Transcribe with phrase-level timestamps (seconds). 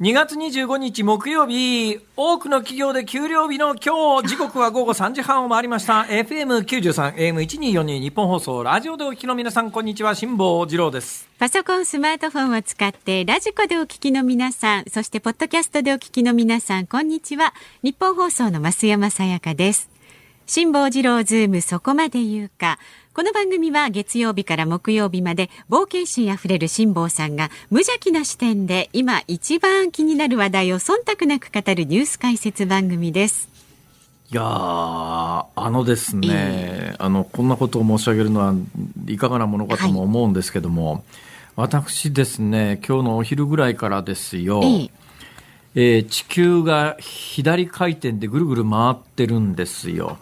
[0.00, 6.06] 2月25日木曜日、多くの企業で給料日の今日、時刻は午後3時半を回りました。
[6.08, 11.28] FM93、AM1242 ニッポン放送、ラジオでお聞きの皆さん、こんにちは、辛坊治郎です。
[11.38, 17.52] パソコン、スマートフォンを使って、 radikoでお聞きの皆さん、そしてポッドキャストでお聞きの皆さん、こんにちは。
[17.82, 19.90] ニッポン放送の増山さやかです。
[20.46, 22.78] 辛坊治郎ズームそこまで言うか。
[23.12, 33.48] この番組は月曜日から木曜日まで冒険心あふれる辛坊さんが無邪気な視点で今一番気になる話題を忖度なく語るニュース解説番組です。
[34.30, 38.54] いやあのですね、えー、あのこんなことを申し上げるのは
[39.08, 41.02] いかがなものかとも思うんですけども、はい、
[41.56, 44.90] 私ですね今日のお昼ぐらいからですよ、えー
[45.74, 50.18] えー、地球が左回転でぐるぐる回ってるんですよ。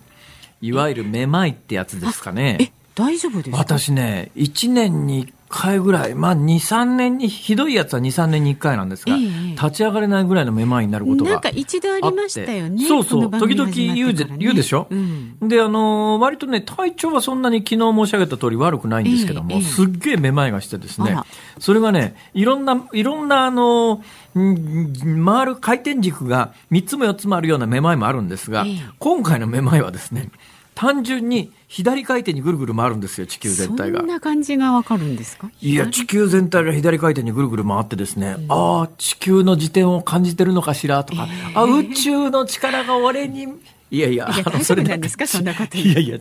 [0.60, 2.72] いわゆるめまいってやつですかね。
[2.98, 12.84] 大丈夫です私ね、1年に1回ぐらい、まあ2、3年に、ひどいやつは2、3年に1回なんですが、ええ、立ち上がれないぐらいのめまいになることがなんか一度ありましたよね。
[12.88, 21.16] そうそう、時々言うで、言うでしょ、うん、で、あのー、割とね、体調はそんなに昨日申し上げた通り悪くないんですけども、え、すっげえめまいがしてですね、
[21.60, 28.66] それがね、いろんな、いろんな、あのー、回る回転軸が3つも4つもあるようなめまいもあるんですが、
[28.98, 30.30] 今回のめまいはですね、
[30.78, 33.98] 単純に左回転にぐるぐる回るんですよ、地球全体が。
[33.98, 35.50] そんな感じがわかるんですか？
[35.60, 43.48] いや、地球全体が左回転にぐるぐる回ってですね、うん、ああ、地球の自転を感じてるのかしらとか、えー、あ、宇宙の力が俺に、
[43.90, 46.20] いやいや、あの、それなんですか、そんなこといやいや、い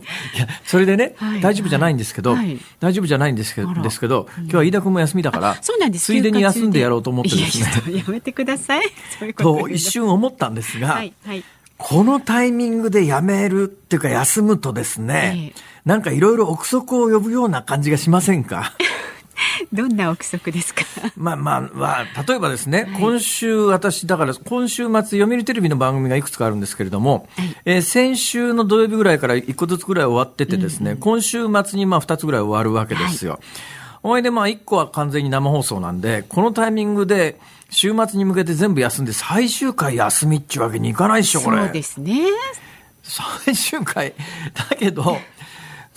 [0.64, 6.06] それでね、はい、大丈夫じゃないんですけど、はい、大丈夫じゃないんですけど、ですけど、今日は飯田君も休みだから、そうなんです。
[6.06, 7.98] ついでに休んでやろうと思ってですね。
[7.98, 8.84] やめてください。
[9.20, 11.44] そういうことと、一瞬思ったんですが、はい、はい
[11.78, 18.72] このタイミングで辞めるっていうか休むとですね、ええ、なんかいろいろ憶測を呼ぶような感じがしませんか？
[19.72, 20.82] どんな憶測ですか？
[21.16, 30.96] まあまあ、まあ、例えばですね、はい、今週私、だから今週末、読売テレビの番組がいくつかあるんですけれども、はい、えー、先週の土曜日ぐらいから1個ずつぐらい終わっててですね、うん。
[30.96, 33.32] うん、今週末にまあ2つぐらい終わるわけですよ。
[33.32, 33.40] はい、
[34.02, 37.38] おいでまあ1個は完全に生放送なんで、このタイミングで、
[37.70, 41.58] 週末に向けて全部休んで最終回休みっちゅうわけにいかないでしょ、これ。
[41.58, 42.14] そうですね。
[43.02, 44.14] 最終回。
[44.54, 45.18] だけど、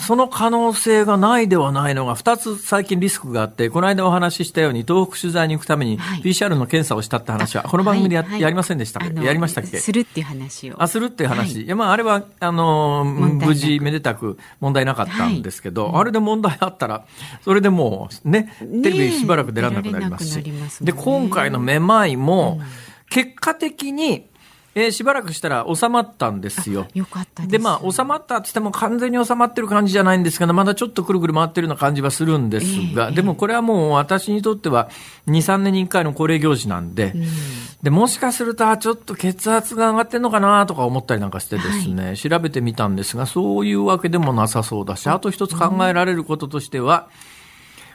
[0.02, 9.78] その可能性がないではないのが、2つ最近リスクがあって、この間お話ししたように、東北取材に行くために、PCR の検査をしたって話は、この番組でやはい、やりませんでしたやりましたっけ？
[9.78, 10.76] するっていう話を。
[10.82, 11.56] あ、するっていう話。
[11.56, 17.06] はい、いや、まあ、あれは、あの、無事、めでたく問題なかったんですけど、はい、あれで問題あったら、
[17.44, 20.44] それでもう、ね、テレビしばらく出られなくなりますし。
[20.82, 22.60] で、今回のめまいも、
[23.10, 24.31] 結果的に、
[24.74, 26.88] えー、しばらくしたら収まったんですよ。
[26.94, 32.66] よかったでまあ、収まったって言っても完全に収まってる感じじゃないんですけど、まだちょっとくるくる回ってるような感じはするんです
[32.96, 34.90] が、えー、でもこれはもう私にとっては
[35.28, 37.26] 2、3年に1回の恒例行事なんで、うん、
[37.84, 47.10] で、もしかすると、ちょっと血圧が上がってんのかなとか思ったりなんかしてですね、はい、調べてみたんですが、そういうわけでもなさそうだし、あと一つ考えられることとしては、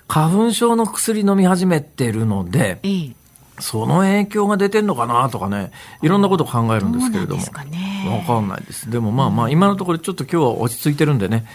[0.08, 3.14] 花粉症の薬飲み始めてるので、えー
[3.58, 5.70] その影響が出てんのかなとかね、
[6.02, 7.42] いろんなことを考えるんですけれども。
[7.42, 8.90] わ、ね、かんないです。
[8.90, 11.46] でもまあまあ、今のところちょっと今日は落ち着いてるんでね、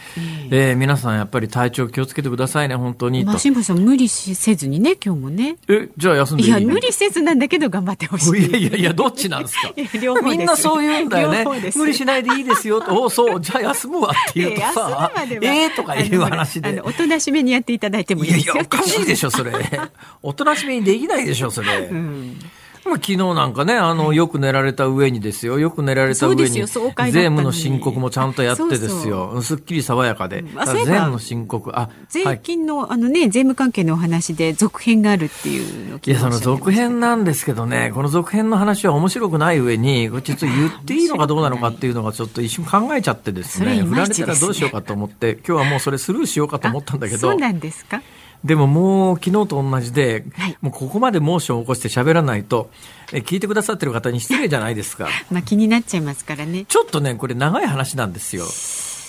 [0.51, 3.23] えー、皆さんやっぱり体調気をつけてくださいね、本当に。
[3.25, 5.57] まあ、辛坊さん無理せずにね、今日もね。
[5.67, 8.45] え、じゃあ休んでいい、いや、無理せずなんだけど頑張ってほしい。
[8.45, 9.73] いやいやいや、どっちなん ですか
[10.23, 11.45] みんなそう言うんだよね。
[11.75, 16.81] 無理しないでいいですよと、おそう、じゃあ休むわって言うとさ、 えー、とかいう話で。
[16.83, 18.53] おとなしめにやっていただいてもいいですよ。
[18.56, 19.51] いやいや、おかしいでしょ、それ。
[20.23, 21.91] おとなしめにできないでしょ、それ。
[21.91, 22.39] うん。
[22.83, 48.01] まあ、昨日なんかね、あの、よく寝られた上にですよ、よく寝られた上に、税務の申告もちゃんとやってですよ、すっきり爽やかで、税務の申告、あ、税金の、あのね、税務関係のお話で続編があるっていうのいや、その続編なんですけどね、この続編の話は面白くない上に、これ実は言っていいのかどうなのかっていうのがちょっと一瞬考えちゃってですね、振られたらどうしようかと思って、今日はもうそれスルーしようかと思ったんだけど、そうなんですか？
[48.44, 52.72] でももう昨日と同じで、はい、もうここまでモーションを起こして喋らないと、
[53.14, 55.10] え聞いてくださってる方に失礼じゃないですか。
[55.30, 56.66] まあ気になっちゃいますからね。
[56.68, 58.46] ちょっとね、これ長い話なんですよ。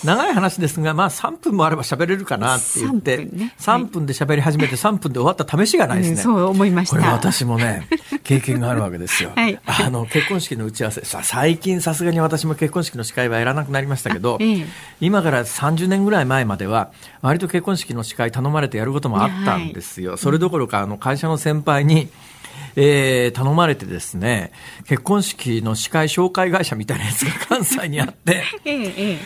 [0.03, 6.15] 長い話ですが、まあ3分もあれば喋れるかなって言って、3分,、ね、3分で喋り始めて3分で終わった試しがないですね。
[6.15, 6.97] うん、そう思いました。
[6.97, 7.87] これ私もね、
[8.23, 9.31] 経験があるわけですよ。
[9.35, 14.65] はい、あの、結婚式の打ち合わせ、さ最近さすがに私も結婚式の司会はやらなくなりましたけど、ええ、
[14.99, 16.91] 今から30年ぐらい前までは、
[17.21, 20.11] 割と結婚式の司会頼まれてやることもあったんですよ。
[20.11, 22.09] はい、それどころか、あの、会社の先輩に、
[22.75, 24.51] えー、頼まれてですね、
[24.87, 29.17] 結婚式の司会紹介会社みたいなやつが関西にあって、え えええ。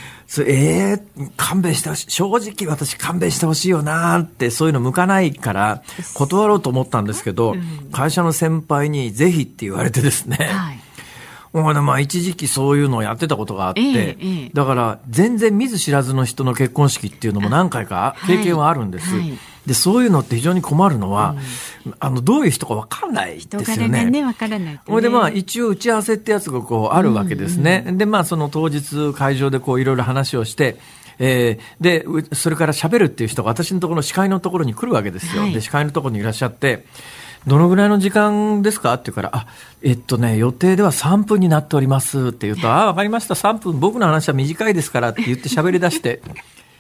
[0.96, 2.12] ー、勘弁してほしい。
[2.12, 5.84] 正直私勘弁してほしいよなって、そういうの向かないから
[6.16, 10.80] 断ろうと思ったんですけど、うん、会社の先輩にぜひって言われてですね、はい
[11.54, 19.10] まあ一時期そういうのをやってたことがあって、ええ、だから全然見ず知らずの人の結婚式っていうのも何回か経験はあるんです。
[19.12, 21.36] はいはいで、そういうのって非常に困るのは、
[21.86, 23.66] うん、あの、どういう人か分かんないですよね。
[23.66, 24.82] 人柄がね、分からない、ね。
[24.88, 27.82] ほいでまあ、一応打ち合わせってやつがこう、あるわけですね。
[27.84, 30.78] うんうん、で、まあ、その当日会場でこう、いろいろ話をして、
[31.20, 35.44] えー、で、それから喋るっていう人が私のところ、司会のところに来るわけですよ。
[35.44, 36.86] はい、で、司会のところにいらっしゃって、
[37.46, 38.94] どのぐらいの時間ですか？
[38.96, 39.48] って言うから、あ、
[39.82, 46.22] えっとね、予定では3分になっておりますって言うと、 あ、わかりました、3分、僕の話は短いですからって言って喋り出して、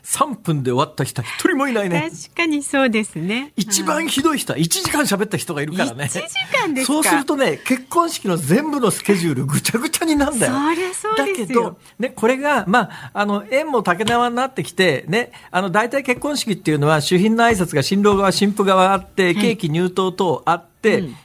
[0.07, 2.09] 3分で終わった人一人もいないね。
[2.09, 3.51] 確かにそうですね。
[3.57, 6.05] 一番ひどい人は1時間喋った人がいるからね。
[6.05, 6.21] 1時
[6.57, 10.53] 間ですそうするとね、結婚式の全部のスケジュールぐちゃぐちゃになるんだよ。
[10.53, 20.76] そりゃそうだけど、ね、これが、まあ、あの、縁も竹縄になってきて、ね、あの、大体結婚式っていうのは、主賓の挨拶が新郎側、新婦側あって、ケーキ入刀等あって、、うん、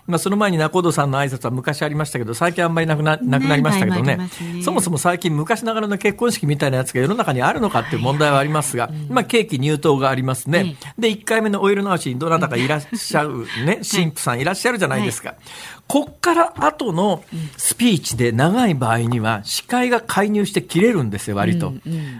[0.06, 4.30] まあ、その前に仲人さんの挨拶は昔ありましたけど、最近あんまりなくななくなりましたけどね、ね。
[4.62, 10.76] そもそも最近昔ながらの結婚式みたいなやつが世の中にあるのかっていう問題はありますが、まあ、ケーキ入刀がありますね。
[10.98, 15.34] で、1回目のお色直しにどなたかいらっしゃるね、神父さんいらっしゃるじゃないですか。
[15.92, 17.22] こっから後の
[17.58, 21.74] スピーチで長い場合には、司会が介入して切れるんですよ、割と。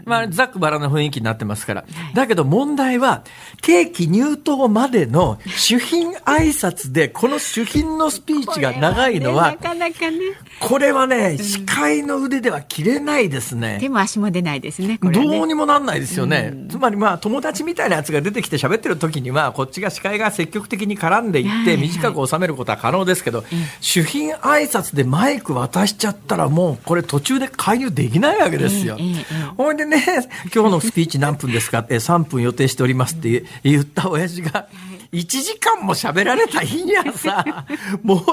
[0.04, 1.84] まあ、ざっくばらな雰囲気になってますから。
[2.12, 3.24] だけど問題は、
[3.62, 9.56] ケーキ入刀までの主賓挨拶で、この主賓のスピーチが長いのは、
[10.60, 13.78] これはね、司会の腕では切れないですね。
[13.80, 16.52] 手も足も出ないですね、どうにもなんないですよね。
[16.68, 23.44] つまりまあ、友達みたいなやつが出てきて喋ってる時には、こっちが司会が積極的に絡んでいって、短く収めることは可能ですけど、
[23.80, 28.98] 主賓挨拶でマイク渡しちゃったらもうこれ途中で介入できないわけですよ。
[29.56, 30.02] ほ、いでね、
[30.54, 31.80] 今日のスピーチ何分ですか？
[31.80, 34.68] って3分予定しておりますって言った親父が、
[35.12, 37.66] 1時間も喋られた日にはさ、
[38.02, 38.24] も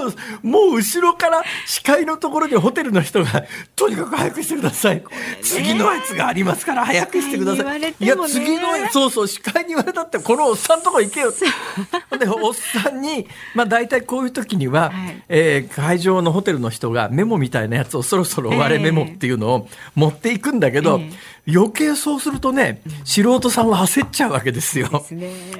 [0.41, 3.43] う、もう後ろから司会のところにホテルの人が、
[3.75, 4.95] とにかく早くしてください。
[4.95, 5.03] ね、
[5.41, 7.79] 次のやつがありますから早くしてください。
[7.99, 12.17] いや、次のやつ、そうそう、司会に言われたって、このおっさんとこ行けよって。
[12.17, 21.13] で、おっさんに、まあ大体こういう時には、はい、えー、会場のホテルの人がメモみたいなやつをそろそろ終われメモっていうのを持っていくんだけど、えー
[21.53, 25.05] 余計そうするとね、素人さんは焦っちゃうわけですよ。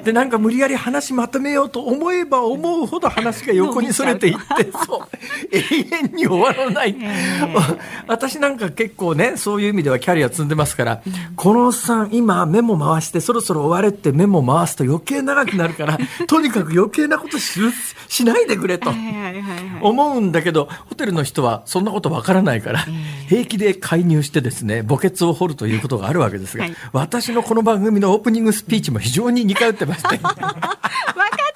[0.04, 5.08] で、なんか無理やり話まとめようと思えば思うほど話が横にそれていって、 そう、
[5.52, 6.96] 永遠に終わらない。
[8.08, 11.02] 私なんか結構ね、そういう意味ではキャリア積んでますから、
[11.36, 15.98] このおっさん今メモ回してそろそろ終われってメモ回すと余計長くなるから、
[16.28, 17.60] とにかく余計なことし
[18.08, 18.92] しないでくれと
[19.82, 22.86] 思うんだけど、ホテルの人はそんなことわからないから、
[23.28, 30.18] 平気で介入してですね、墓穴を掘るといういうことがあるわけですが、はい、私のこの番組のオープニングスピーチも非常に似通ってまして。
[30.20, 30.36] 分か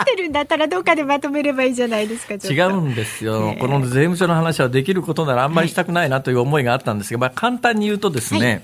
[0.03, 8.61] ってるんだったらどっかでまとめればいいじゃないですか違うんですよ、この税務署の話はできることならあんまりしたくないなという思いがあったんですが、まあ、簡単に言うとですね、はい。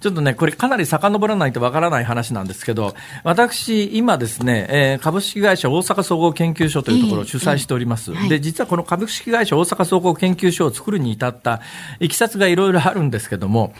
[0.00, 8.12] ちょっとね、これかなり遡らないとわからない話なんですけど、私、今ですね、えー、株式会社大阪総合研究所というところを主催しております。
[8.28, 11.60] で、実はこの株式会社大阪総合研究所を作るに至った
[12.00, 13.72] いきさつがいろいろあるんですけども、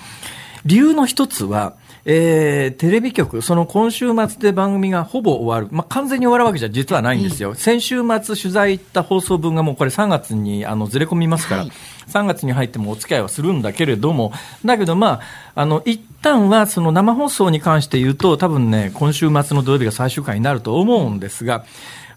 [0.66, 11.72] 理由の一つは、えー、テレビ局、その今週末で番組がほぼ終わる、まあ、完全に終わるわけじゃ実はないんですよ、先週末取材行った放送分がもうこれ3月にあのずれ込みますから、はい、
[12.08, 14.32] 3月に入ってもお付き合いはするんだけれども、
[14.64, 15.20] だけどま
[15.54, 21.64] あ、あの、一旦はその生放送に関して言うと、多分ね、今週末の土曜日が最終回になると思うんですが、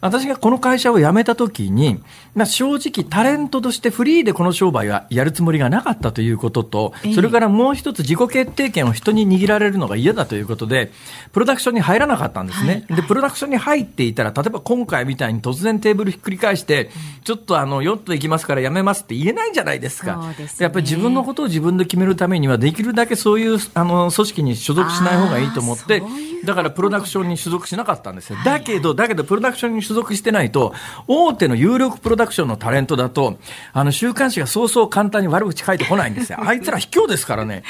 [0.02, 2.02] 私がこの会社を辞めた時に、
[2.34, 10.92] まあ、正直タレントとしてフリーでこの商売はやるつもりがなかったということと、それからもう一つ自己決定権を人に握られるのが嫌だということで、
[11.34, 12.86] プロダクションに入らなかったんですね。
[12.90, 16.90] はい、で、プロダクションに入っていたら、例えば今回みたいに突然テーブルひっくり返して、
[17.24, 20.34] ちょっとあの、ヨット行きますから辞めますって言えないじゃないですか。
[20.48, 26.02] すね、やっぱり自分のことを自分で決めるためには、できるだけそういうあの組織に所属しない方がいいと思って、
[26.46, 28.38] だからプロダクションに所属しなかったんですよ。
[28.46, 30.74] だけど、だけどプロダクションに所属してないと、
[31.08, 33.40] 大手の有力プロダクションのタレントだと、
[33.74, 36.38] あの、週刊誌がそうそう簡単に悪口書いてこないんですよ。
[36.46, 37.64] あいつら卑怯ですからね。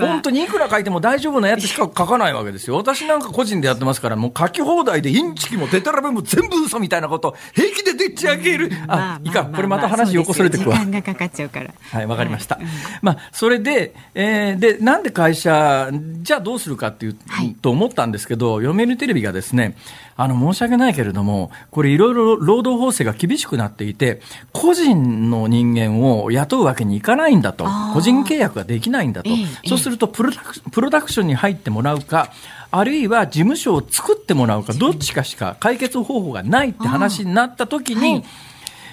[0.00, 2.76] 本当にいくら書いても大丈夫なやつしか書かないわけですよ。
[2.76, 8.70] 私なんか個人でやってますから、もう書き放題でインチキもデタラメも全部嘘みたいなこと平気ででっち上げる。
[8.88, 10.76] あ、いいか、これまた話横それてくわ。
[10.76, 11.74] 時間がかかっちゃうから。
[11.92, 12.58] はい、わかりました。
[13.02, 15.90] まあ、それで、えー、で、なんで会社、
[16.22, 19.76] じゃあどうするかっていう、はい、と思ったんですけど、読売テレビがですね、
[20.16, 24.20] あの、申し訳ないけれども、これいろいろ労働法制が厳しくなっていて、
[24.52, 29.30] 個人の人間を雇うわけにいかないんだと、個人契約ができないんだと、
[29.66, 32.32] そうするとプロダクプロダクションに入ってもらうか、
[32.70, 38.24] あるいは事務所を作ってもらうか、どっちかしか解決方法がないって話になったときに、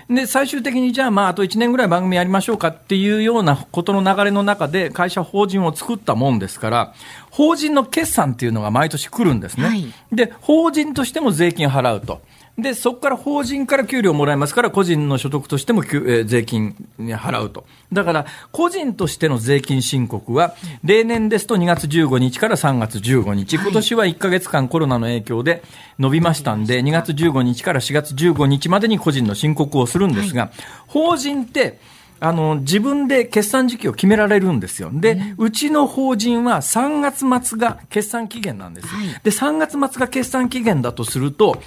[0.09, 6.93] で、最終的にじゃあ、まあ、あと1年ぐらい番組やりましょうかっていうようなことの流れの中で、会社、法人を作ったもんですから、
[7.31, 9.67] 法人の決算っていうのが毎年来るんですね。
[9.67, 12.21] はい、で、法人としても税金払うと。
[12.57, 17.65] で、そこから法人から給料もらえますから、個人の所得としても、えー、税金に払うと。
[17.91, 25.63] だから、個人としての税金申告は、例年ですと2月15日から3月15日、今年は1か月間コロナの影響で
[25.97, 30.51] 伸びましたんで、2月15日から4月15日までに個人の申告をするんですが、
[30.85, 31.79] 法人って、
[32.19, 34.91] あの、自分で決算時期を決められるんですよ。
[34.93, 38.87] で、うちの法人は3月末が決算期限なんです。
[38.87, 41.61] はい、で、3月末が決算期限だとすると、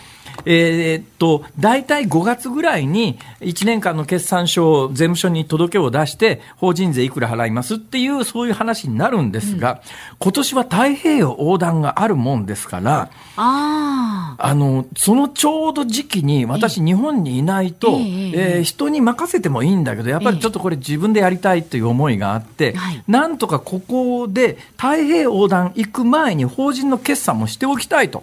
[0.44, 9.78] えー、っと、大体5月ぐらいに1年間の決算書を税務署に届けを出して、法人税いくら払いますっていう、そういう話になるんですが、うん、
[10.18, 28.22] 今年は太平洋横断があるもんですから、ああの、そのちょうど時期に私日本にいないと、えー、えー、人に任せてもいいんだけど、やっぱりちょっとこれ自分でやりたいという思いがあって、はい、なんとかここで太平洋横断行く前に法人の決算もしておきたいと。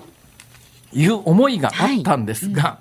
[0.93, 2.71] いう思いがあったんですが、はい。
[2.71, 2.77] うん、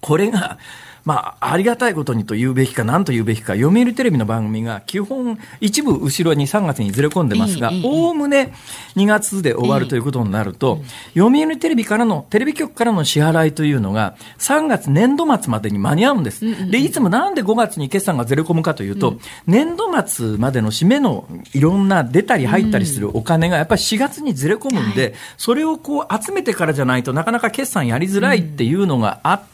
[0.00, 0.58] これが
[1.04, 8.54] まあ、ありがたいことにと言うべきか、なんと言うべきか、読売テレビの番組が基本、一部後ろに3月にずれ込んでますが、おおむね
[8.96, 10.82] 2月で終わるということになると、
[11.14, 16.70] 読売テレビからの、テレビ局からの支払いというのが、3月年度末までに間に合うんです。
[16.70, 29.53] で、いつもなんで5月に決算がずれ込むかというと、年度末までの締めのいろんな出たり入ったりするお金がやっぱり4月にずれ込むんで、それをこう集めてからじゃないとなかなか決算やりづらいっていうのがあって、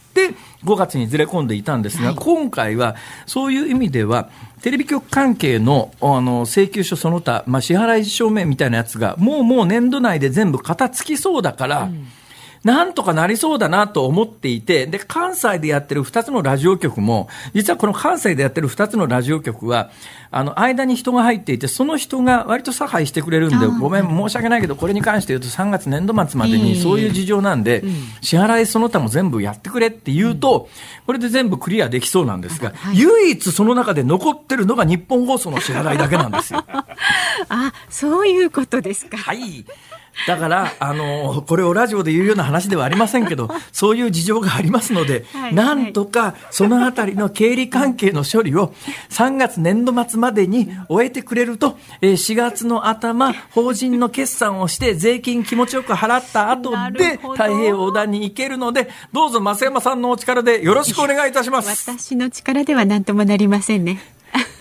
[0.63, 4.29] 5月にずれ込んでいたんですが、はい、今回はそういう意味では、
[4.61, 12.07] テレビ局関係のあの請求書その他、まあ、支払い証明みたいなやつが、もうもう年度内で全部片付きそうだから、うん
[12.63, 19.89] なんとかなりそうだなと思っていて、で、関西でやってる2つのラジオ局も、実はこの関西でやってる2つのラジオ局は、
[20.29, 27.83] あの、間に人が入っていて、その人が割と差配してくれるんで、ごめん、申し訳ないけど、これに関して言うと3月年度末までにそういう事情なんで、
[28.21, 30.69] 支払いその他も全部やってくれって言うと、
[31.07, 36.63] これで全部クリアできそうなんですが、唯一その中で残ってるのが日本放送の支払いだけなんですよ。
[37.49, 39.17] あ、そういうことですか。
[39.17, 39.65] はい。
[40.27, 48.73] だから、あの、これをラジオで言うような話ではありませんけど、 そういう事情がありますので、はい、なんとかそのあたりの経理関係の処理を
[49.09, 61.69] 3月年度末までに終えてくれると、4月の頭、法人の決算をして税金気持ちよく払った後で太平洋横断に行けるので、どうぞ増山さんのお力でよろしくお願いいたします。
[61.89, 63.99] 私の力では何ともなりませんね。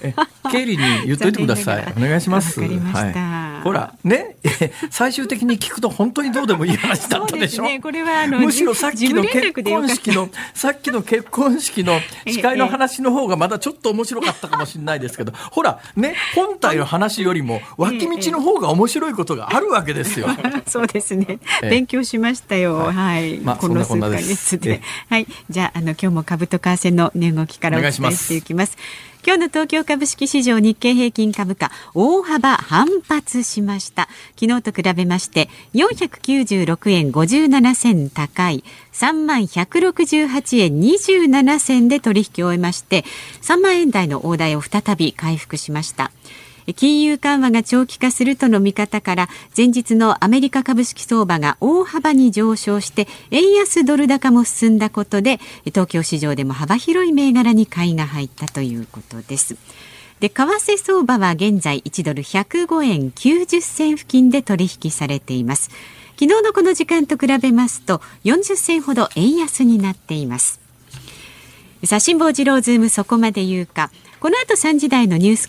[0.51, 1.95] 経理に言っといてください。
[1.97, 2.61] お願いします。
[2.61, 3.63] はい。
[3.63, 4.37] ほら、ね、
[4.91, 7.65] 最終的に聞くと本当にどうでもいい話だったでしょ？
[7.65, 20.29] ね、これはあのむしろさっきの結婚式の、さっきの結婚式の司会の話の方がまだちょっと面白かったかもしれないですけど、ほら、ね、本体の話よりも脇道の方が面白いことがあるわけですよ。
[20.67, 21.39] そうですね。
[21.63, 22.77] 勉強しましたよ。
[22.77, 23.39] はい。
[23.39, 24.81] まあ、この数ヶ月で。
[25.09, 25.27] はい。
[25.51, 28.77] じゃあ、あの、今日も株と為替の値動きからお伝えしていきます。
[29.23, 34.09] 今日の東京株式市場日経平均株価大幅反発しました。
[34.39, 43.05] 昨日と比べまして496円57銭高い3万168円27銭で取引を終えまして
[43.43, 46.11] 3万円台の大台を再び回復しました。
[46.75, 59.57] 金融緩和が長期化するとの見方から前日のアメリカ株式相場が大幅に上昇して円安ドル高も進んだことで東京市場でも幅広い銘柄に買いが入ったということです。
[60.21, 65.71] で為替相場は現在1ドル105円90銭付近で取引されています。
[66.21, 70.61] 昨日のこの時間と比べますと40銭ほど円安になっています。
[71.85, 73.91] さあ辛坊治郎ズームそこまで言うか。
[74.21, 75.49] この後3時台のニュース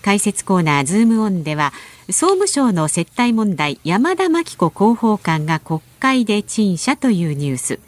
[0.00, 1.72] 解説コーナーズームオンでは
[2.10, 7.80] 総務省の接待問題山田真貴子広報官が国会で陳謝というニュース。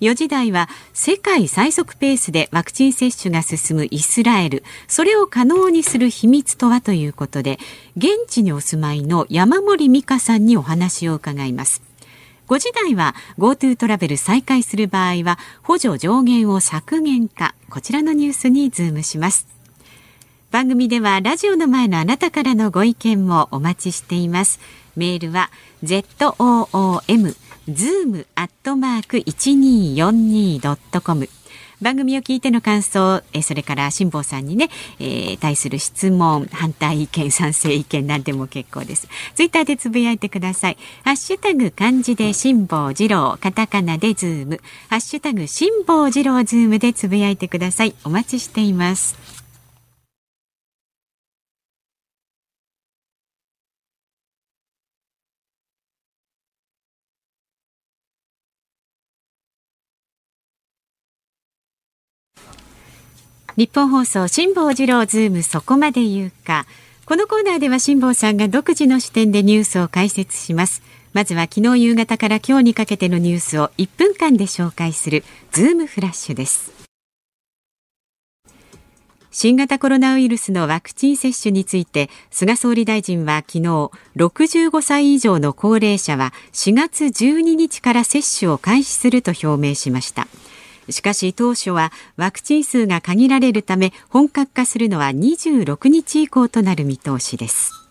[0.00, 4.64] 4時台は世界最速ペースでワクチン接種が進むイスラエル。
[4.88, 7.58] それを可能にする秘密とはということで
[7.98, 11.82] 現地にお住まいの山森美香さんにお話を伺います。
[12.48, 19.55] 5時台は GoTo トラベル再開する場合は補助上限を削減かこちらのニュースにズームします。
[20.56, 24.58] 番組ではラジオの前のあなたからのご意見もお待ちしています
[24.96, 25.50] メールは
[25.84, 27.36] zoom
[27.68, 31.28] zoom アットマーク 1242.com
[31.82, 39.08] 番組を聞いての感想、えそれから辛坊さんにね、えー、対する質問、反対意見、賛成意見なんでも結構です。
[39.34, 40.78] ツイッターでつぶやいてください。
[41.04, 47.94] ハッシュタグ漢字で辛坊治郎、カタカナでズーム、ハッシュタグ辛坊治郎ズームでつぶやいてください。
[48.04, 49.35] お待ちしています。
[63.56, 66.66] ニッポン放送辛坊治郎ズームそこまで言うか。
[67.06, 70.82] このコーナーでは辛坊さんが独自の視点でニュースを解説します。
[71.14, 76.70] まずは昨日夕方から今日にかけてのニュースを1分間で紹介するズームフラッシュです。
[79.30, 90.28] 新型コロナウイルスのワクチン接種について菅総理大臣は昨日65歳以上の高齢者は4月12日から接種を開始すると表明しました。
[90.90, 97.86] しかし当初はワクチン数が限られるため本格化するのは26日以降となる見通しです。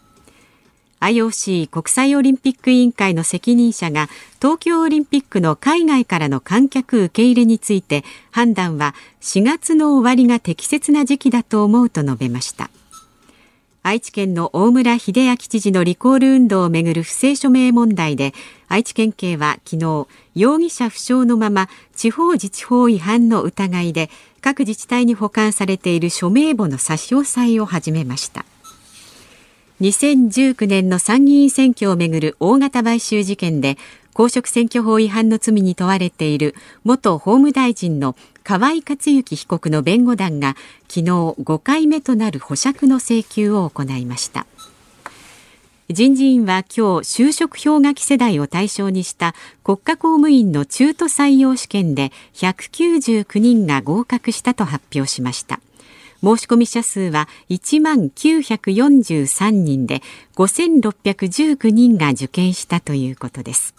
[1.02, 4.08] IOC 国際オリンピック委員会の責任者が
[4.42, 12.70] 東京オリンピックの海外からの観客受け入れについて判断は4月の終わりが適切な時期だと思うと述べました。
[13.88, 18.34] 愛知県の大村秀明知事のリコール運動をめぐる不正署名問題で
[18.68, 24.10] 愛知県警は昨日容疑者不詳のまま地方自治法違反の疑いで
[24.42, 28.44] 各自治体に保管されている署名簿の差し押さえを始めました。
[29.82, 33.77] 2019年の参議院選挙をめぐる大型買収事件で
[34.15, 38.15] 公職選挙法違反の罪に問われている元法務大臣の
[38.46, 40.56] 河井克行被告の弁護団が
[40.88, 44.46] 昨日5回目となる保釈の請求を行いました。
[45.90, 55.60] 人事院は今日就職氷河期世代を対象にした国家公務員の中途採用試験で199人が合格したと発表しました。
[56.22, 60.03] 申し込み者数は1万943人で
[60.36, 63.74] 5619人が受験したということです。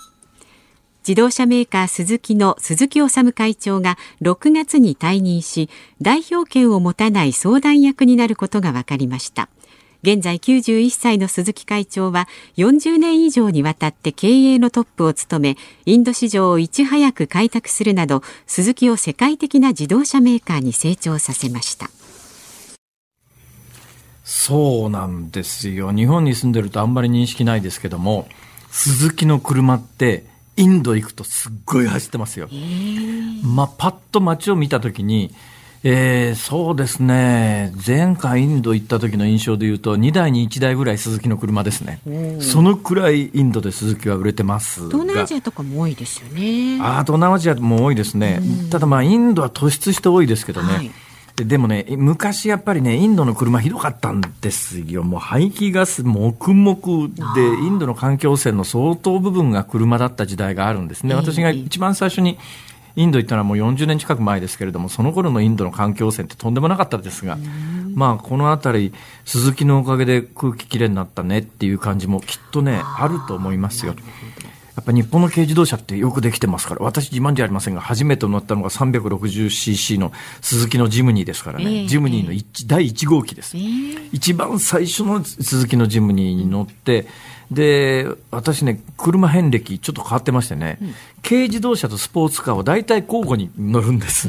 [1.07, 5.71] 自動車メーカースズキの鈴木治会長が6月に退任し
[6.03, 9.49] 代表権を持たない相談役になることが分かりました。
[10.03, 21.89] 現在91歳の鈴木会長は40年以上にわたって経営のトップを務めインド市場をいち早く開拓するなど鈴木を世界的な自動車メーカーに成長させました。
[24.25, 25.93] そうなんですよ。
[25.93, 28.27] 日本に住んでるとあんまり認識ないですけども
[28.73, 32.49] 鈴木の車ってインド行くとすっごい走ってますよ。
[33.43, 35.35] まあ、パッと街を見たときに、
[35.85, 42.01] えー、そうですね、前回インド行った時の印象でいうと、2台に1台ぐらい鈴木の車ですね、
[42.41, 46.79] そのくらいインドで鈴木は売れてます東南アジアとかも多いですよね。
[46.81, 48.41] あ東南アジアも多いですね、
[48.71, 50.75] ただまあ、インドは突出して多いですけどね。
[50.75, 50.91] はい
[51.37, 55.03] でもね、昔やっぱりね、インドの車ひどかったんですよ。
[55.03, 56.75] もう排気ガス黙々
[57.35, 61.15] で、インドの環境汚染の相当部分が車だった時代があるんですね。
[61.15, 62.39] 私が一番最初に
[62.97, 67.37] インド行ったのはもう40年近く前ですけれども、その頃のインドの環境汚染ってとんでもなかったですが、
[67.95, 68.95] まあこの辺り、
[69.27, 73.95] 鈴木のおかげで空気きれいになったねっていう感じもきっとね、あると思いますよ。
[74.77, 80.13] やっぱ日本の軽自動車ってよくできてますから、私自慢じゃありませんが、初めて乗ったのが 360cc の
[80.43, 87.07] 鈴木のジムニーですからね、えー、ジムニーの一、第1号機です、えー、一番最初の鈴木のジムニーに乗って、
[87.51, 94.29] で、私ね、車遍歴ちょっと変わってましてね、うん、軽自動車とスポーツカーを大体交互に乗るんです。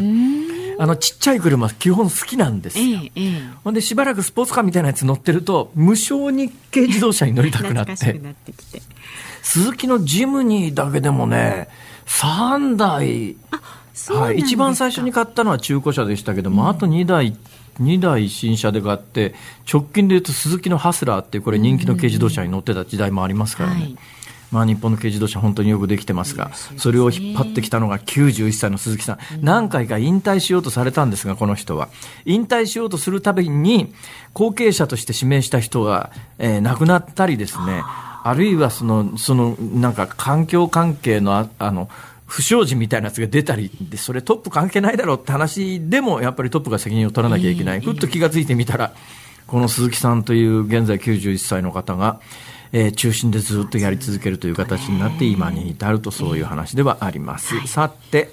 [0.80, 3.00] あのちっちゃい車、基本好きなんですよ、
[3.64, 8.22] ほんでしばらくスポーツカーみたいなやつ乗ってると、無償に軽自動車に乗りたくなって、
[9.48, 11.70] 鈴木のジムニーだけでもね、
[12.06, 13.38] 3台、
[14.14, 17.34] はい、一番最初に買ったのは中古車でしたけども、うん、あと2台、
[17.80, 19.36] 2台新車で買って、
[19.72, 23.76] 直近でいうと鈴木のハスラーっていう、これ人気の軽自動車に乗ってた時代もありますからね。
[23.80, 23.98] はい。
[24.52, 31.88] まあ、日本の軽自動車、本当によくできてますが、それを引っ張ってきたのが91歳の鈴木さん、何回か引退しようとされたんですが、この人は。
[32.26, 33.94] 引退しようとするたびに、
[34.34, 37.84] 後継者として指名した人が、えー、亡くなったりですね、
[38.30, 41.90] あるいはその、その、なんか環境関係のあ、あの、
[42.26, 47.80] 不祥事みたいなやつが出たりで、それトップ関係ないだろうって話でも、やっぱりトップが責任を取らなきゃいけない。
[47.80, 48.94] ふっと気がついてみたら、
[49.48, 52.20] この鈴木さんという現在91歳の方が、
[52.74, 57.66] えー、中心でずっとやり続けるという形になって今に至るとそういう話ではあります。
[57.66, 58.30] さて、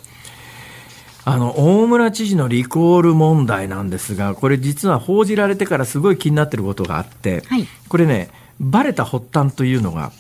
[1.25, 8.29] あの、大村知事のリコール問題なんですが、これ実は報じられてからすごい気になってることがあって、はい、これね、
[8.61, 10.13] バレた発端というのが、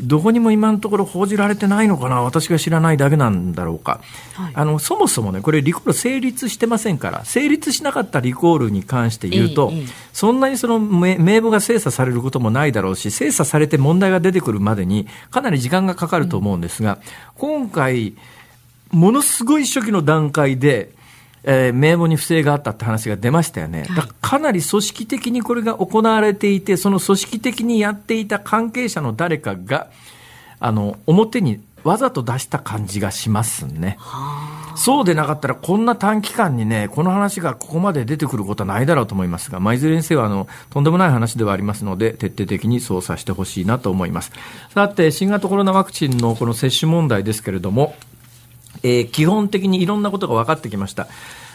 [0.00, 4.00] どこにも今のところ報じられてないのかな、私が知らないだけなんだろうか、
[4.34, 17.00] はい、あのそもそもね、これ、リコール成立してませんから、成立しなかったリコールに関して言うと、ええ、そんなにその名簿が精査されることもないだろうし、精査されて問題が出てくるまでに、かなり時間がかかると思うんですが、うん、
[17.36, 18.14] 今回、
[18.90, 20.90] ものすごい初期の段階で、
[21.44, 23.84] えー、名簿に不正があったって話が出ましたよね。
[23.88, 29.88] だからかなり組織的にこれが行われていて、その組織的にやっていた関係者の誰かが、
[30.60, 33.98] あの、表にわざと出した感じがしますね。
[34.76, 44.32] そうでなかったら、こんな短期間にね、この話がここまで出てくることはないだろうと思いますが、まあ、いずれにせよ、あの、とんでもない話ではありますので、徹底的に捜査してほしいなと思います。
[44.72, 47.96] さて、新型コロナワクチンのこの接種問題ですけれども、
[48.82, 51.08] えー、基本的にいろんなことが分かってきました。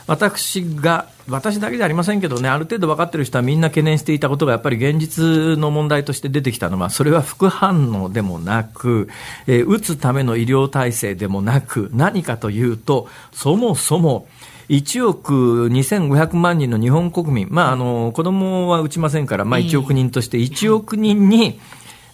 [0.07, 9.09] 私が、私だけじゃありませんけどね、ある程度分かっている人はみんな懸念していたことが、やっぱり現実の問題として出てきたのは、それは副反応でもなく、
[9.47, 14.27] えー、打つための医療体制でもなく、何かというと、そもそも、
[14.69, 21.59] 1億2500万人の日本国民、まあ、あの、子供は打ちませんから、まあ、1億人として1億人に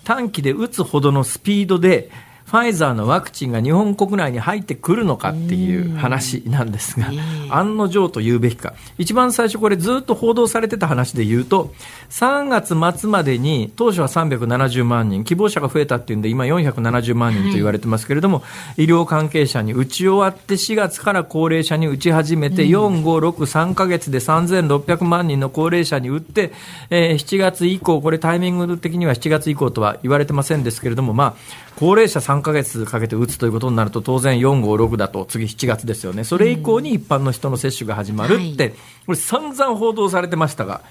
[0.04, 2.10] 短期で打つほどのスピードで、
[2.53, 7.07] ファイザーのワクチンが日本国内に入ってくるのかっていう話なんですが、
[7.49, 8.75] 案の定と言うべきか。
[8.99, 11.73] 一番最初これずっと報道されてた話で言うと、
[12.11, 18.43] 3月末までに当初は370万人、希望者が増えたっていうんで今470万人と言われてますけれども、は
[18.77, 26.53] い、医療関係者に打ち終わって4月から高齢者に打ち始めて、4、5、6、3ヶ月で3600万人の高齢者に打って、
[26.91, 36.23] えー、7月以降、これタイミング的には7月以降とは言われてませんですけれども、まあ、高齢者3ヶ月かけて打つということになると、当然4、5、6だと、次7月ですよね。
[36.23, 38.75] それ以降に一般の人の接種が始まるって、
[39.06, 40.82] これ散々報道されてましたが、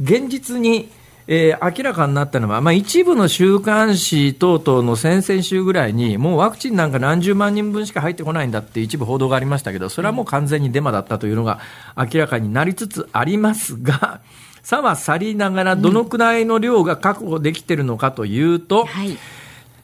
[0.00, 0.88] 現実に、
[1.26, 11.60] えー、明らかになったのは、まあ、一部の週刊誌等々の先々週ぐらいに、もうワクチンなんか何十万人分しか入ってこないんだって一部報道がありましたけど、それはもう完全にデマだったというのが
[11.96, 14.20] 明らかになりつつありますが、
[14.62, 18.86] さは去りながら、どのくらいの量が確保できてるのかというと、うん。
[18.86, 19.16] はい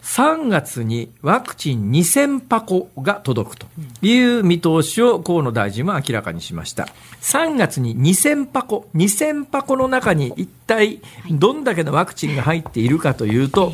[0.06, 3.66] 3月にワクチン2000箱が届くと
[4.02, 6.88] いう見通しを河野大臣は明らかにしました。
[7.22, 13.72] 3月に2000箱、2000箱の中に一体どんだけのワクチンが入っているかというと、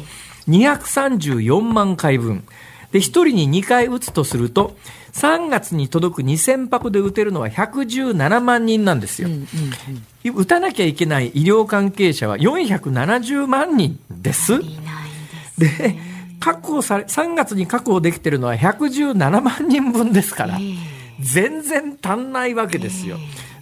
[0.49, 2.43] 234万回分。
[2.93, 4.75] で、1人に2回打つとすると、
[5.13, 9.29] 3月に届く2000箱で打てるのは117万人なんですよ。
[10.35, 14.59] 打たなきゃいけない医療関係者は470万人です。
[15.59, 16.12] で、
[16.43, 20.59] 確保され、3月に確保できてるのは117万人分ですから、
[21.21, 23.17] 全然足んないわけですよ。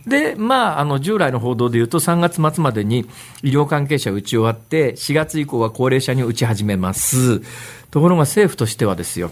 [0.07, 3.05] で、まあ、あの、従来の報道で言うと3月末までに
[3.43, 7.43] 医療関係者打ち終わって、4月以降は高齢者に打ち始めます。
[7.91, 9.31] ところが政府としてはですよ、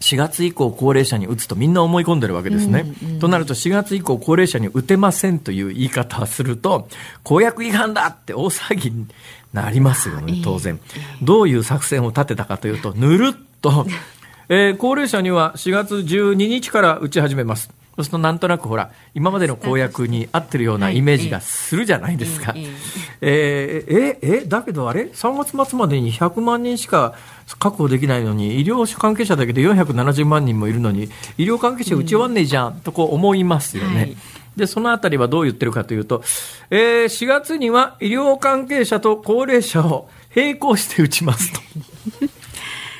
[0.00, 2.94] 4月以降高齢者に打つとみんな思い込んでるわけですね。
[3.02, 6.88] うんうん、となると4月以降高齢者に打てませんという言い方をすると、
[7.24, 9.06] 公約違反だって大騒ぎに
[9.52, 10.78] なりますよね、当然。
[11.22, 13.86] どういう作戦を立てたかというと、ぬるっと、
[14.50, 17.70] えー、高齢者には4月12日から打ち始めます。
[17.96, 22.54] そうするとなんとなくほら、今までの公約に合ってるようなイメージがするじゃないですか。
[23.20, 27.14] えー、え、え、だけどあれ ?3 月末までに100万人しか
[27.58, 31.08] 確保できないのに、医療関係者だけで470万人もいるのに、
[31.38, 33.96] 医療関係者打ち終わんねえじゃん、とこう思いますよね。
[33.96, 34.16] はい
[34.58, 36.22] で、そのあたりはどう言ってるかというと、
[36.70, 41.60] えー、4月には医療関係者と高齢者を並行して打ちますと。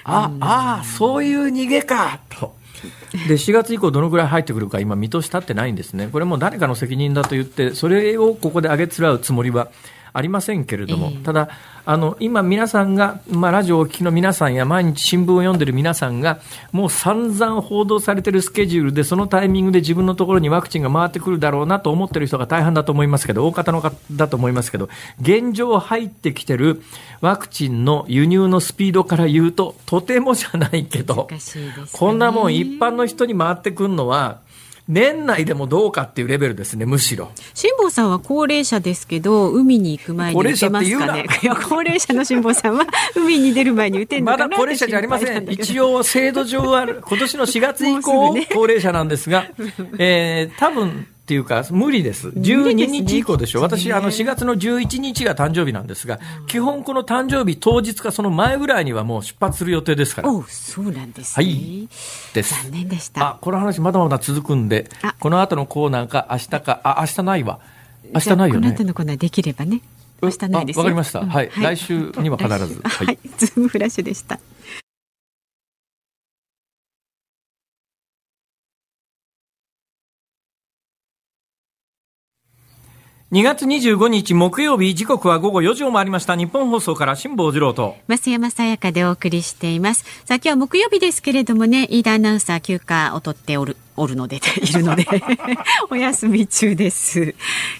[0.04, 2.56] あ、ああ、そういう逃げか、と。
[3.26, 6.08] で、4月以降どのぐらい入ってくるか今見通し立ってないんですね。
[6.10, 9.68] これも誰かの責任だと言って、それをここで上げつらうつもりは
[10.18, 11.48] ありませんけれども、ただ、
[11.86, 26.82] あの今、皆さんが、まあ、ラジオをお聞きの皆さんや毎日新聞を読んでる皆さんが、もう散々報道されてるスケジュールで、そのタイミングで自分のところにワクチンが回ってくるだろうなと思ってる人が大半だと思いますけど、大方の方だと思いますけど、現状入ってきてる
[27.22, 31.26] ワクチンの輸入のスピードから言うと、とてもじゃないけど、
[31.92, 34.40] こんなもん一般の人に回ってくるのは、
[34.88, 37.30] 年内でもどうかっていうレベルですね、むしろ。
[37.52, 41.26] 辛坊さんは高齢者ですけど、海に行く前に打てますかね？
[41.68, 45.44] 高齢者の辛坊さんは海に出る前に打てんのかなまだ高齢者じゃありません。
[45.52, 49.44] 一応、制度上は、今年の4月以降、ね、高齢者なんですが、
[49.98, 52.28] えー、多分、っていうか、無理です。
[52.28, 53.58] 12日以降でしょ。
[53.58, 53.62] う。
[53.62, 60.32] 私、あの、4月の11日が誕生日なんですが、基本この誕生日当日かその前ぐらいにはもう出発する予定ですから。
[60.32, 61.44] おそうなんですね。
[61.44, 61.88] はい。
[62.32, 62.64] です。
[62.64, 63.32] 残念でした。
[63.32, 64.88] あ、この話まだまだ続くんで、
[65.20, 67.60] この後のコーナーか明日か、あ、明日ないわ。
[68.14, 68.60] 明日ないよね。
[68.60, 69.82] この後のコーナーできればね。
[70.22, 71.26] 明日ないですわかりました。
[71.26, 71.50] はい。
[71.60, 72.80] 来週には必ず。
[72.82, 73.18] はい。
[73.36, 74.40] ズームフラッシュでした。
[83.30, 86.34] 2月25日木曜日時刻は午後4時を回りました。
[86.34, 87.94] 日本放送から辛坊治郎と。
[88.08, 90.04] 増山さやかでお送りしています。
[90.24, 95.06] さあ今日は木曜日ですけれどもね飯田アナウンサー休暇を取っておるおるのでいるので
[95.90, 97.34] お休み中です、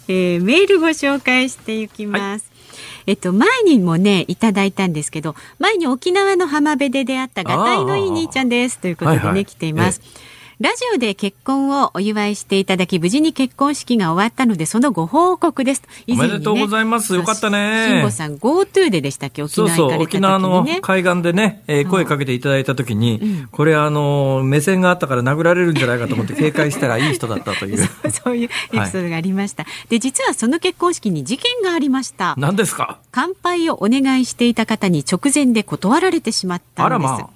[0.07, 2.59] えー、メールご紹介していきます、はい。
[3.07, 8.79] えっと、前にもね、いただいたんですけど、前に沖縄の浜辺で出会ったがたいのいい兄ちゃんです。
[8.79, 10.03] ということでね、はいはい、来ています。
[10.05, 15.83] ええラジオで結婚をお祝いしていただき、無事に結婚式が終わったので、そのご報告です。
[16.09, 17.15] ね、おめでとうございます。
[17.15, 17.87] よかったね。
[17.89, 19.45] 慎吾さん、GoTo ででしたっけ？
[19.45, 27.89] 沖縄ね、そうそう、沖縄の海岸でね、えー、声かけていただいた時に、うん、これあの、目線があったから殴られるんじゃないかと思って 警戒したらいい人だったという。
[28.11, 29.63] そういうエピソードがありました。
[29.63, 32.35] はい、で、実はその結婚式に事件がありました。
[32.37, 32.99] 何ですか？
[33.13, 36.83] 乾杯をお願いしていた方に直前で断られてしまったんです。
[36.87, 37.31] あらまあ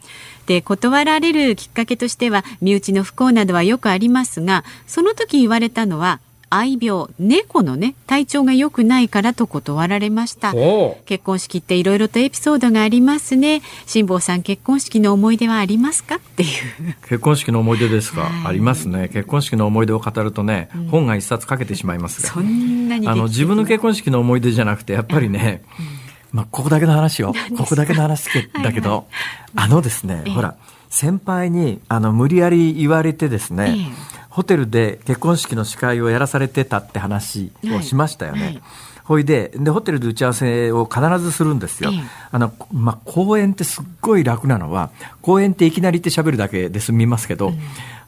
[0.46, 6.20] で断られるきっかけとしては身内の不幸などはよくありますがその時言われたのは
[6.54, 10.52] 愛病猫のね体調が良くないからと断られました。
[11.06, 13.62] 結婚式っていろいろとエピソードがありますね。
[13.86, 16.16] 辛坊さん結婚式の思い出はありますか？
[16.16, 16.48] っていう。
[17.08, 19.08] 結婚式の思い出ですか、はい、ありますね。
[19.08, 22.28] 結婚式の思い出を語るとね、うん、本が一冊かけてしまいますが。
[22.28, 26.01] そんなにあの自分の結婚式の思い出じゃなくてやっぱりね、うん
[26.32, 27.34] まあ、ここだけの話よ。
[27.56, 28.28] ここだけの話
[28.62, 29.04] だけど、はいはい、
[29.56, 30.56] あのですね、えほら、
[30.88, 38.44] 先輩に、あの、無理やり言われてですね、え、ホテルで結婚式の司会をやらされてたって話をしましたよね。
[38.44, 38.62] はい
[39.04, 41.90] ほいでで、ホテルで打ち合わせを必ずするんですよ。
[42.30, 44.90] あの、まあ、公演ってすっごい楽なのは、
[45.20, 47.58] 公演っていきなりって喋るだけで済みますけど、うん、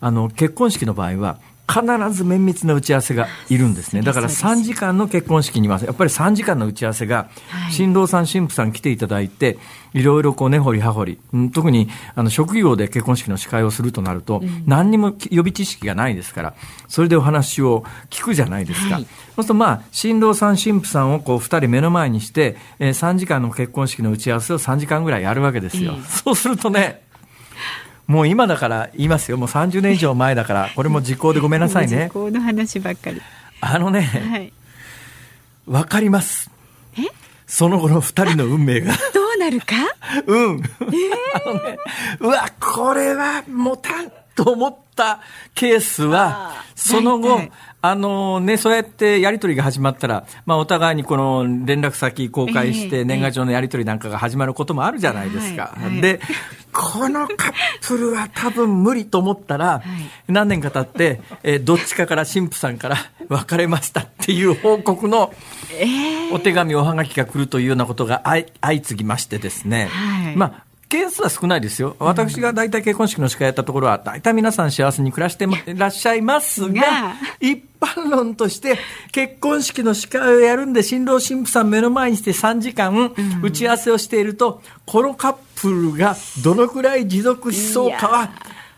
[0.01, 4.03] あの、結婚式の場合は、必ず綿密な打ち合わせがいるんですね。
[4.03, 7.29] だから3時間の結婚式には、やっぱり3時間の打ち合わせが、
[7.71, 9.59] 新郎さん、新婦さん来ていただいて、
[9.95, 11.19] いろいろこう根掘り葉掘り、
[11.55, 16.55] 特にあの職業で結婚式の司会をするとなると、何にも予備知識がないですから、
[16.87, 18.97] それでお話を聞くじゃないですか。
[18.97, 25.95] そうするとまあ、新郎さん、新婦さんをこう2人目の前にして、えー、3時間の結婚式の打ち合わせを3時間ぐらいやるわけですよ。
[26.09, 27.05] そうするとね、
[28.07, 29.37] もう今だから言いますよ。
[29.37, 32.05] もう30年以上前だから、これも時効でごめんなさいね。
[32.09, 33.21] 時効の話ばっかり。
[33.61, 34.53] あのね、
[35.67, 36.51] わ、はい、かります。
[36.99, 37.03] え？
[37.47, 38.93] その後の二人の運命が。
[38.93, 39.75] どうなるか？
[40.27, 40.59] うん。
[40.59, 41.79] えー、あのね、
[42.21, 45.21] うわ、これはもたんと思った
[45.55, 47.41] ケースは、その後、
[47.81, 55.77] あのね、そうやってやり取りが始まったら、まあ、お互いにこの連絡先公開して、年賀状のやり取りなんかが始まることもあるじゃないですか。
[56.01, 56.19] で、
[56.75, 57.55] このカッ
[57.87, 59.83] プルは多分無理と思ったら、
[60.27, 62.97] 何年か経って、えー、どっちかから神父さんから
[63.29, 65.33] 別れましたっていう報告の
[66.33, 68.23] お手紙、おはがきが来るというようなことが
[68.61, 69.89] 相次ぎましてですね、
[70.35, 71.97] まあ、件数は少ないですよ。
[71.99, 78.79] 私が大体結婚式の司会やったところは、大体皆さん幸せに暮らしていらっしゃいますが、一般論として、
[79.13, 88.31] 結婚式の司会をやるんで、新郎新婦さん目の前にして3時間打ち合わせをしていると、このカップルがどのくらい持続しそうかは、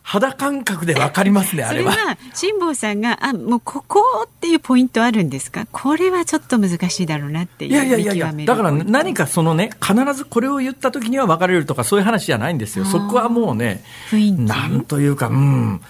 [0.09, 1.93] 肌感覚でわかりますね、 あれは。
[1.93, 5.67] それは、辛坊さんが、あ、もうここっていうポイントあるんですか？
[5.73, 7.73] これはちょっと難しいだろうなっていう。
[7.73, 12.85] いやいやいやいや、だから何かそのね、必ずこれを言った時には別れるとかそういう話じゃないんですよ。
[12.85, 15.81] そこはもうね、なんというか、うん、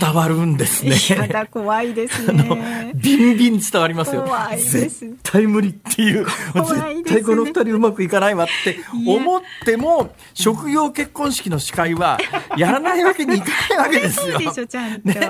[0.00, 0.96] 伝わるんですね。
[1.16, 2.92] やだ、怖いですね。
[2.94, 4.22] ビンビン伝わりますよ。
[4.22, 4.78] 怖いです。
[4.78, 6.24] 絶対無理っていう。
[6.24, 12.18] 絶対この二人うまくいかないわって思っても、職業結婚式の司会は
[12.56, 14.38] やらないわけにいかないわけですよ。
[14.38, 15.08] そうでしょ、ちゃんと。
[15.08, 15.20] ね、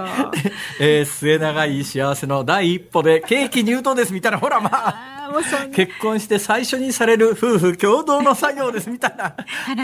[0.81, 5.22] えー、末永い幸せの第一歩でケーキ入刀ですみたいな、ほらまあ。
[5.75, 9.35] 結婚して最初にされる夫婦共同の作業ですみたいな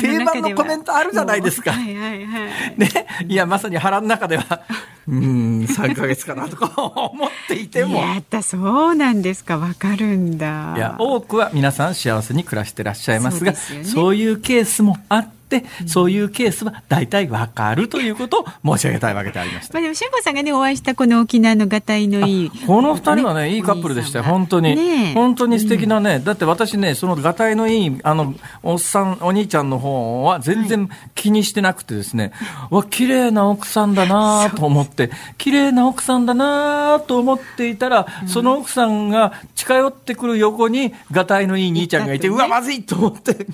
[0.00, 1.72] 定番のコメントあるじゃないですか。
[1.72, 2.38] はいはいは
[2.76, 4.62] い、ね、いやまさに腹の中では
[5.06, 7.98] うん3か月かなとか思っていても。
[7.98, 9.58] やったそうなんですか。
[9.58, 10.74] わかるんだ。
[10.76, 15.37] いや多くは皆さん幸せに暮らしてらっしゃいますがそう、ね,、いうケースもあって、
[15.86, 19.74] そういうケースは大体わかるということを申し上げたいわけでありました。
[19.74, 22.50] まあでも、辛坊さんがね、お会いしたこの沖縄のがたいのいい。
[22.66, 24.76] この二人はね、いいカップルでしたよ、本当に。
[24.76, 43.46] ね、本当に素敵なね、うん、だって私ね、そのがたいのいい、あの、おっさん、お兄ちゃんの方は全然気にしてなくてですね、はい、わ、綺麗な奥さんだなと思って、綺麗な奥さんだなと思っていたら、うん、その奥さんが近寄ってくる横に、がたいのいい兄ちゃんがいて、うわ、まずいと思って、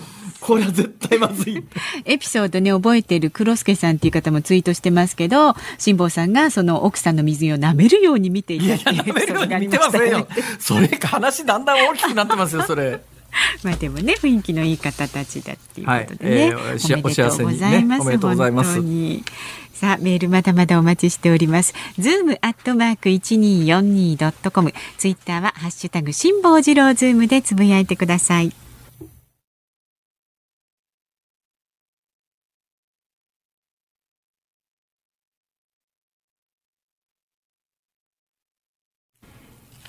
[0.44, 1.64] これは絶対まずい。
[2.04, 10.28] エピソードね、覚えてる黒助さんっていう方もツイートしてますけど、辛坊さんがその奥さんの水着を舐めるように見ていたっていうエピソードがありましたよ。
[10.58, 13.00] それか話だんだん大きくなってますよ、それ。
[13.64, 18.80] まあでもね雰囲気のいい方たちだっていうことでね、はいえー、おめでとうございます。
[19.72, 21.74] さあ、メールまだまだお待ちしております。
[21.98, 24.72] ズームアットマーク 1242.com。
[24.98, 28.52] ツイッターはハッシュタグ辛坊治郎ズームでつぶやいてください。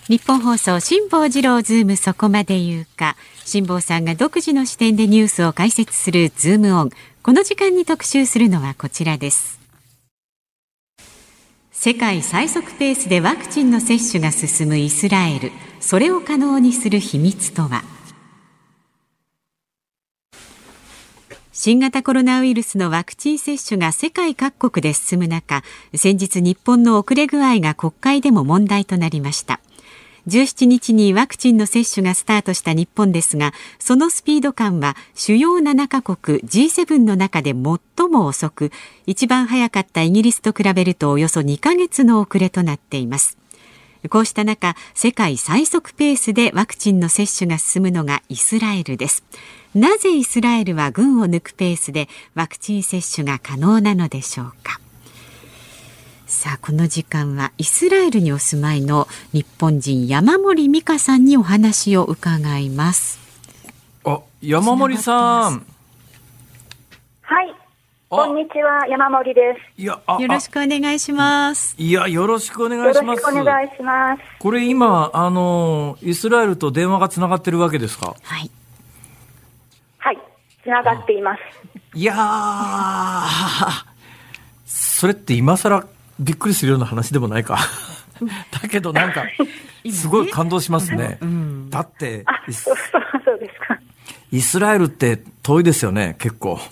[0.08, 3.16] ニッポン放送辛坊治郎ズームそこまで言うか。
[3.44, 6.92] 辛坊さんが独自の視点でニュースを解説するズームオン。
[7.24, 9.60] この時間に特集するのはこちらです。
[11.72, 15.52] 世界最速ペースでワクチンの接種が進むイスラエル。
[15.80, 17.84] それを可能にする秘密とは？
[21.52, 25.64] 新型コロナウイルスのワクチン接種が世界各国で進む中
[25.96, 29.60] 先日日本の遅れ具合が国会でも問題となりました。
[30.28, 38.72] 17日にワクチンの接種がスタートした日本ですがそのスピード感は主要7カ国 G7 の中で最も遅く
[39.06, 43.38] 一番早かったイギリスと比べるとおよそ2ヶ月の遅れとなっています。
[44.10, 49.24] こうした中世界最速ペースでワクチンの接種が進むのがイスラエルです。
[49.74, 54.80] なぜイスラエルは群を抜くペースでワクチン接種が可能なのでしょうか？
[56.46, 63.20] さあこの時間はイスラエルにお住まいの日本人山森美香さんにお話を伺います。
[64.06, 65.66] あ山森さん。
[67.24, 67.56] はい。
[68.10, 69.82] こんにちは山森です。
[69.82, 71.74] いやよろしくお願いします。
[71.80, 73.26] いやよろしくお願いします。
[73.26, 74.22] お願いします。
[74.38, 78.16] これ今あのイスラエルと電話がつながってるわけですか？
[78.22, 78.52] はい。
[79.98, 80.20] はい。
[80.62, 81.40] つながっています。
[81.96, 82.14] いや
[84.64, 85.88] それって今更
[86.20, 87.58] びっくりするような話でもないか。
[88.62, 89.26] だけどなんか、
[89.92, 91.18] すごい感動しますね。
[91.22, 92.26] うん、だって。
[94.32, 96.60] イスラエルって遠いですよね、結構。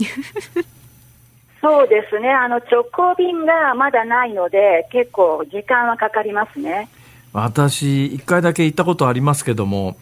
[1.61, 2.29] そうですね。
[2.29, 6.89] あの、直行便がまだないので、結構時間はかかりますね。
[7.31, 9.95] 私、一回だけ行ったことありますけども、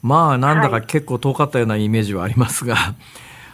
[0.00, 2.94] まあ、なんだか結構遠かったようなイメージはありますが、はい、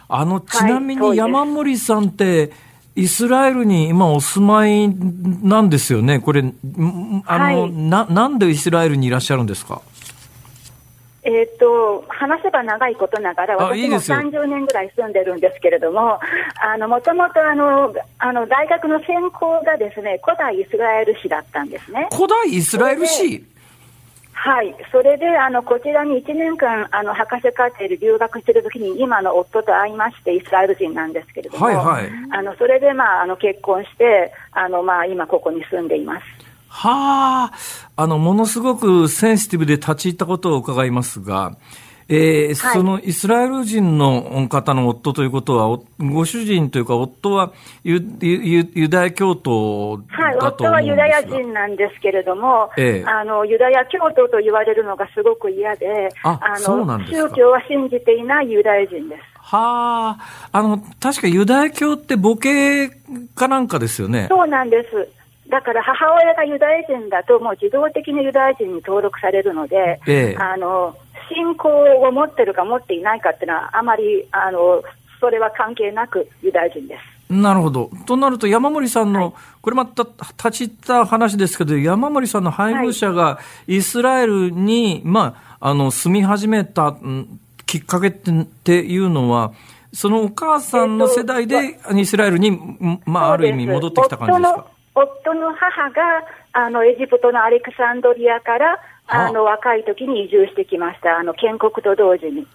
[0.09, 2.51] あの、ちなみに山森さんって、
[2.95, 6.19] イスラエルに今お住まいなんですよね？
[6.19, 9.81] これ、あの、はい、な、なんでイスラエルにいらっしゃるんですか？
[11.23, 16.19] えっ、と、話せば長いことながら、私も30年ぐらい住んでるんですけれども、
[16.61, 22.07] あの、もともとあの、あの、大学の専攻がですね、古代イスラエル史だったんですね。
[22.11, 23.43] 古代イスラエル史？
[24.37, 36.25] はい、それであのこちらに1年間あの博士課程で留学しているときに今の夫と会いましてイスラエル人なんですけれども、はいはい、あのそれで、まあ、あの結婚してあの、まあ、今ここに住んでいます。
[36.67, 37.53] はあ、
[37.95, 41.55] あのものすごくセンシティブで立ち入ったことを伺いますが、
[42.07, 47.51] えー、はい、そのイスラエル人の方の夫ということは、ご主人というか、夫は
[47.83, 59.21] ユユユダヤ教徒はい、夫はユダヤ人なんですけれども、ええ、あのユダヤ教徒と言われるのがすごく嫌で、あの宗教は信じていないユダヤ人です。
[59.45, 62.89] はあ、あの、確かユダヤ教って母系
[63.35, 64.27] かなんかですよね。
[64.29, 65.07] そうなんです。
[65.49, 70.95] だから母親がユダヤ人だと、もう自動的にユダヤ人に登録されるので、ええ、あの
[71.33, 74.83] 信仰を持ってるか持っていないかっていうのは、あまりあの
[75.19, 77.33] それは関係なくユダヤ人です。
[77.33, 77.89] なるほど。
[78.05, 86.95] となると、山森さんの、はい、これまた立ち入った話ですけど、山森さんの配偶者がイスラエルに、はい、まあ、あの、住み始めた
[87.65, 89.53] きっかけっていうのは、
[89.91, 92.59] そのお母さんの世代でイスラエルに、
[93.07, 94.67] まあ、ある意味戻ってきた感じですか？
[94.93, 96.01] 夫の母が、
[96.53, 101.17] あの、エジプトのアレクサンドリアから、あの、若い時に移住してきました。
[101.17, 102.47] あの、建国と同時に。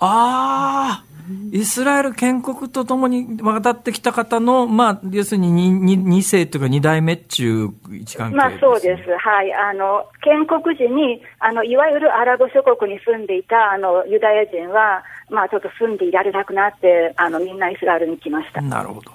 [0.00, 1.04] ああ、
[1.52, 9.10] イスラエル建国とともに渡ってきた方の、まあ、要するに 2, 2世というか2代目っちゅう位置関係、ね、まあそうです。
[9.16, 9.54] はい。
[9.54, 18.60] あの、建国時に、あの、いわゆるアラブ諸国に住んでいた、あの、ユダヤ人は、まあちょっと住んでいられなくなって、あの、みんなイスラエルに来ました。
[18.60, 19.12] なるほど。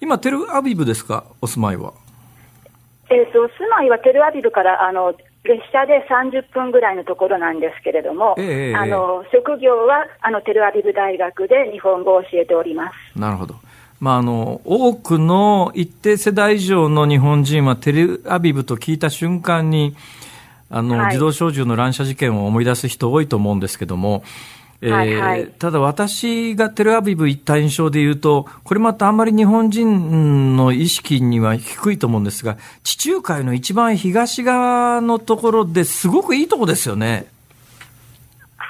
[0.00, 1.94] 今、テルアビブですか、お住まいは。
[3.10, 5.14] えっ、ー、と、住まいはテルアビブから、あの、
[5.48, 13.18] 列車で30分ぐらいのところなんですけれども、えー、あの職業はあのテルアビブ大学で日本語を教えております。
[13.18, 13.54] なるほど。
[13.98, 19.96] まあ、あの多くの一定世代以上の日本人はテルアビブと聞いた瞬間に
[20.70, 24.22] あの、はい、自動小銃の乱射事件を思い出す人多いと思うんですけども、
[24.80, 37.26] えはいはい、ただ私がテルアビブ行った印象で言うと、これまたあんまり日本人の意識には低いと思うんですが、地中海の一番東側のところですごくいいとこですよね。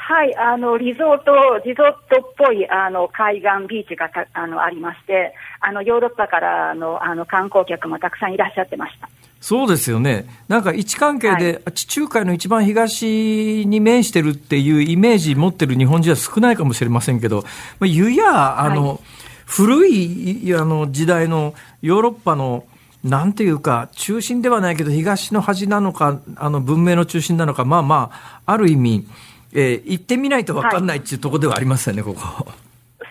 [0.08, 9.10] はい、あの、リゾート、リゾートっぽい、あの、海岸ビーチがあの、ありまして、あの、ヨーロッパからの、あの、観光客もたくさんいらっしゃってました。
[9.42, 10.24] そうですよね。
[10.48, 17.42] なんか位置関係で、地中海の一番東に面してるっていうイメージ持ってる日本人は少ないかもしれませんけど、
[17.78, 18.98] まあ、湯や、あの、はい、
[19.44, 21.52] 古いあの時代の
[21.82, 22.64] ヨーロッパの、
[23.04, 29.06] なんていうか、中心ではないけど、東の端なのか、あの文明の中心なのか、まあまあ、ある意味、
[29.54, 32.52] えー、行ってみないと分かんないっていうところではありますよね、はい、ここ。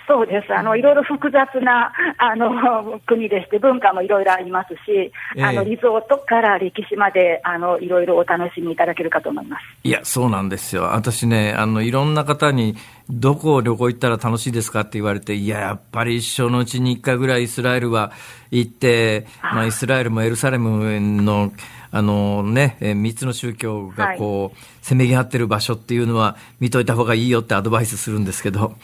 [0.08, 0.54] そうです。
[0.54, 9.64] あの、いろいろ複雑な、あの、 国でして、文化もいろいろありますし、えー、あの、リゾートから歴史まで、あの、いろいろお楽しみいただけるかと思います。
[9.84, 10.84] いや、そうなんですよ。
[10.84, 12.76] 私ね、あの、いろんな方に、
[13.10, 18.12] どこを旅行行ったら楽しいですかって言われて、いや、やっぱり一生のうちに一回ぐらいイスラエルは
[18.52, 21.52] 行って、まあ、イスラエルもエルサレムの、
[21.92, 28.76] あのね、え3つの宗教がこう、はい、せめぎ合ってる場所っていうのは見といた方がいいよってアドバイスするんですけど、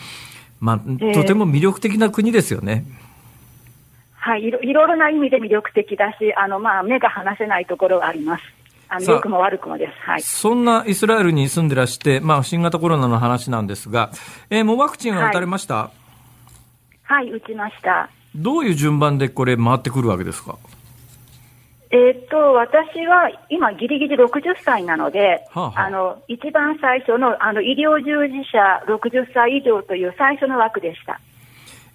[0.59, 0.79] まあ、
[1.13, 2.85] とても魅力的な国ですよね。
[4.13, 8.43] はい、いろいろな意味で魅力的だし、あの、まあ、目が離せないところがあります。
[8.87, 9.91] あの良くも悪くもです。
[10.09, 10.21] はい。
[10.21, 14.11] そんなイスラエルに住んでらして、まあ、新型コロナの話なんですが、
[14.49, 15.91] えー、もうワクチンは打たれました、は
[17.09, 18.09] い、はい、打ちました。
[18.35, 20.57] どういう順番でこれ回ってくるわけですか？
[21.95, 31.21] えっと、私は今、ぎりぎり60歳なので、はあはあ、あの一番最初のあの医療従事者60歳以上という最初の枠でした。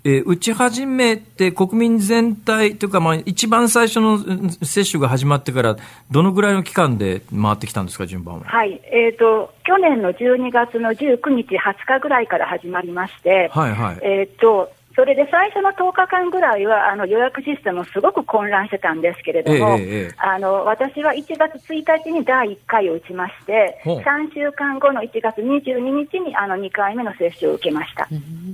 [0.05, 4.21] えー、打ち始めて国民全体というか、まあ、一番最初の
[4.63, 5.77] 接種が始まってから、
[6.13, 8.45] どのぐらいの期間で回ってきたんですか、順番は？
[8.45, 24.03] はい、えーと、去年の12月の19日、20日ぐらいから始まりまして、はいはい、えーとそれで最初の10日間ぐらいはあの予約システムすごく混乱してたんですけれども、えあの私は1月1日に第1回を打ちまして、3
[24.35, 28.09] 週間後の1月22日にあの2回目の接種を受けました。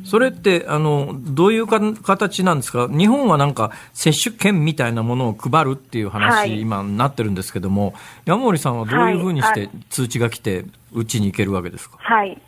[0.04, 7.94] それってあのどういうか形なんですか、日本はなんか接種券みたいなものを配るっていう話、はい、今なってるんですけども、
[8.26, 11.96] 山森さんはどういうふうにして通知が来て、打ちに行けるわけですか？
[12.00, 12.38] はい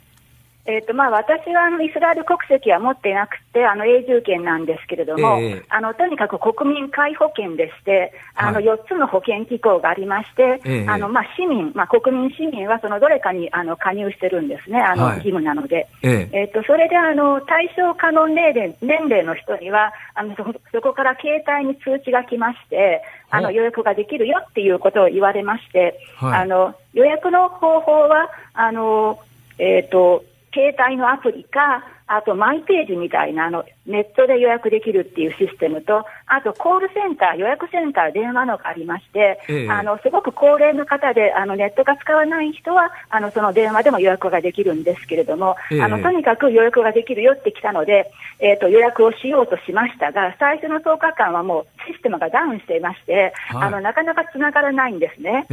[0.68, 15.76] えーとまあ、私はあのイスラエル国籍は持っていなくて、あの永住権なんですけれども、えー、あのとにかく国民皆保険でして、あの4つの保険機構がありまして、えー、あのまあ、市民、まあ、国民市民はそのどれかにあの加入してるんですね、あの義務なので。
[15.76, 15.86] はい、
[16.32, 29.20] えー、とそれであの対象可能年齢年齢の人にはあのそ、そこから携帯に通知が来まして、あの予約ができるよっていうことを言われまして、はい、あの予約の方法は、あの
[29.58, 30.24] えーと
[30.56, 55.44] 携帯のアプリか、あとマイページみたいなあのネットで予約できるっていうシステムと、あとコールセンター、予約センター、電話のがありまして、ええ、あのすごく高齢の方であのネットが使わない人はあのその電話でも予約ができるんですけれども、え、あのとにかく予約ができるよって来たので、えーと、予約をしようとしましたが、最初の10日間はもうシステムがダウンしていまして、はい、あのなかなかつながらないんですね。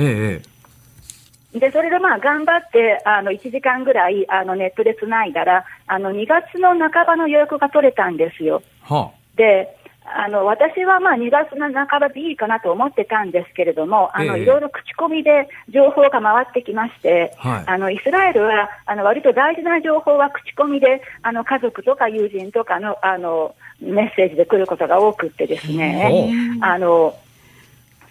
[1.53, 8.61] ええで、それでまあ頑張って、あの、1時間ぐらい、あの、ネットでつないだら、あの、2月の半ばの予約が取れたんですよ。
[8.81, 26.31] はあ、で、あの、私はまあ2月の半ばでいいかなと思ってたんですけれども、あの、いろいろ口コミで情報が回ってきまして、はい、あの、イスラエルは、あの、割と大事な情報は口コミで、あの、家族とか友人とかの、あの、メッセージで来ることが多くってですね、
[26.61, 27.15] あの、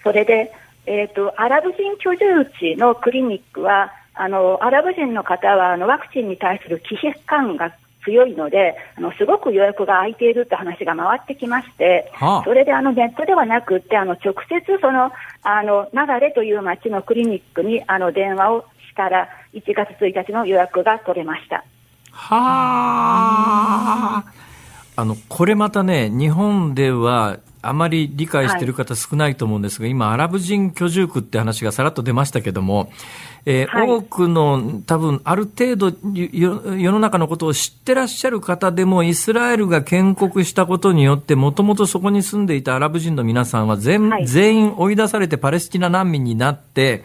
[0.03, 0.51] それで、
[0.87, 7.75] えーと、アラブ人居住地のクリニックはあのアラブ人の方はあのワクチンに対する危機感が
[8.05, 15.13] 強いのであのすごく予約が空いているって話が回ってきまして、はあ、それであのネットではなくてあの直接その
[15.43, 21.65] あの流れという町のクリニックにあの電話をしたら1月1日の予約が取れました。
[22.13, 24.33] はあ。
[24.95, 28.67] あの、これまたね、日本ではあまり理解してい。
[28.67, 32.91] る方少ないと思うんですが、はい、今、アラブ人居住区って話がさらっと出ましたけども、
[33.47, 47.05] えーはい、多くの多分ある程度世の中のことを知ってらっしゃる方でもイスラエルが建国したことによってもともとそこに住んでいたアラブ人の皆さんは全はい、全員追い出されてパレスチナ難民になって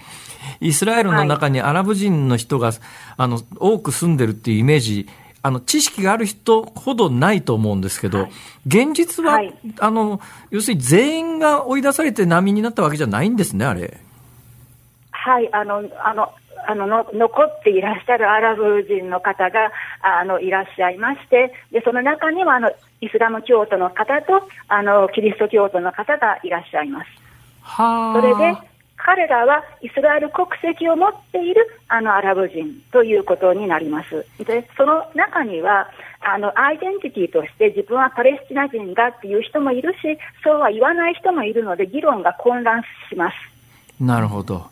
[0.59, 2.71] イスラエルの中にアラブ人の人が、
[3.17, 5.07] あの多く住んでるっていうイメージ
[5.43, 8.31] あの知識がある人ほどないと思うんですけど、はい、
[8.67, 10.19] 現実は、はい、あの
[10.49, 13.99] 要するに全員が追い出されて難民になったわけじゃないんですね、あれ。
[15.11, 16.33] はい、あの、あの、
[16.69, 19.71] あのの残っていらっしゃるアラブ人の方が
[20.01, 22.69] あのいらっしゃいましてでその中にはあの
[22.99, 27.07] イスラム教徒の方とあのキリスト教徒の方がいらっしゃいます。
[27.61, 28.57] はそれで
[28.97, 34.25] 彼らはイスラエル国籍を持っているあのアラブ人ということになります。
[34.43, 35.89] で、その中には、
[36.19, 43.35] あの、アイデンティティとして自分はパレスチナ人だっていう人もいるし、そうは言わない人もいるので、議論が混乱します。
[44.03, 44.65] なるほど。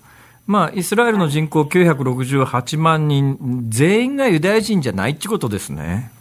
[0.48, 6.12] まあ、イスラエルの人口968万人、全員がユダヤ人じゃないってことですね。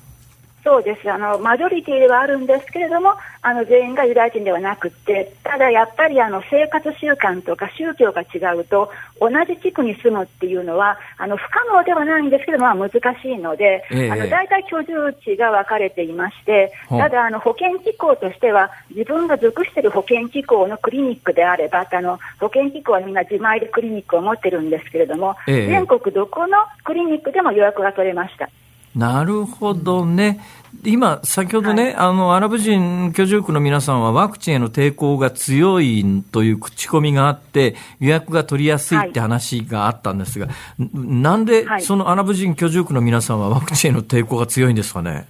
[0.64, 1.10] そうです。
[1.10, 8.90] あの、マジョリティではあるんですけれども、あの全員がユダヤ人ではなくて、ただやっぱりあの生活習慣とか宗教が違うと、
[9.20, 28.48] 同じ地区に住むっていうのは、あの不可能ではないんですけど、まあ、難しいので、ええ、あの大体居住地が分かれていまして、ただあの保険機構としては、自分が属している保険機構のクリニックであれば、あの保険機構はみんな自前でクリニックを持ってるんですけれども、え、全国どこのクリニックでも予約が取れました。
[28.95, 30.40] なるほどね。
[30.84, 45.26] 今、先ほどね、はい、あの、アラブ人居住区の皆さんはワクチンへの抵抗が強いという口コミがあって、予約が取りやすいって話があったんですが、はい、なんで、そのアラブ人居住区の皆さんはワクチンへの抵抗が強いんですかね？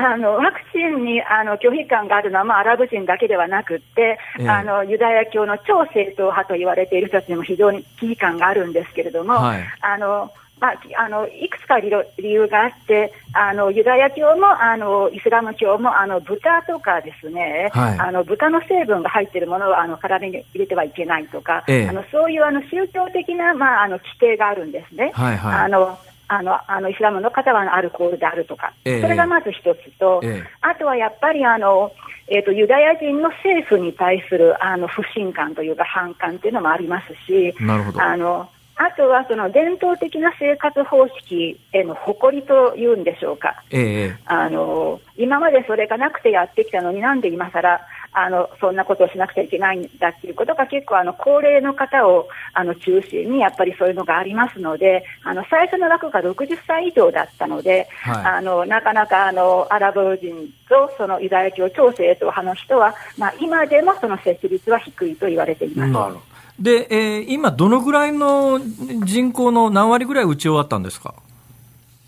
[0.00, 10.30] あのワクチンにあの拒否感があるのは、まあ、アラブ人だけではなくて、えー、あのユダヤ教の超正統派と言われている人たちにも非常に危機感があるんですけれども、はい、あの
[10.60, 25.12] まあ、あのいくつか理由があって、あのユダヤ教もあのイスラム教もあの豚とかですね、はい、あの豚の成分が入っているものをあの体に入れてはいけないとか、ええ、あのそういうあの宗教的な、まあ、あの規定があるんですね。
[25.14, 25.98] はいはい、あの
[26.28, 30.20] あのあのイスラムの方はアルコールであるとか、え、それがまず一つと、
[30.60, 31.90] あとはやっぱりあの、
[32.26, 38.02] えーと、ユダヤ人の政府に対するあの不信感というか反感というのもありますし、なるほど。
[38.02, 47.80] あのあとはその伝統的な生活方式への誇りというんでしょうか、えあの今までそれがなくてやってきたのになんで今更
[48.12, 66.37] あのそんなことをしなくちゃいけないんだっていうことが結構あの高齢の方をあの中心にやっぱりそういうのがありますのであの最初の枠が60歳以上だったので、はい、あのなかなかあのアラブ人とそのユダヤ教超正統派の人は、まあ、今でもその接種率は低いと言われています。
[66.58, 68.58] で、えー、今、どのぐらいの
[69.04, 71.14] 人口の何割ぐらい打ち終わったんですか？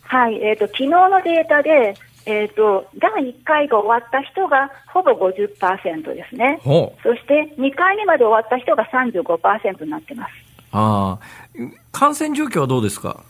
[0.02, 1.94] はい、えーと、昨日のデータで、
[2.26, 10.32] えーと、第1回が終わった人がほぼ50%ですね、そして2回目まで終わった人が35%になってます。
[10.72, 11.18] あ
[11.92, 13.22] 感染状況はどうですか？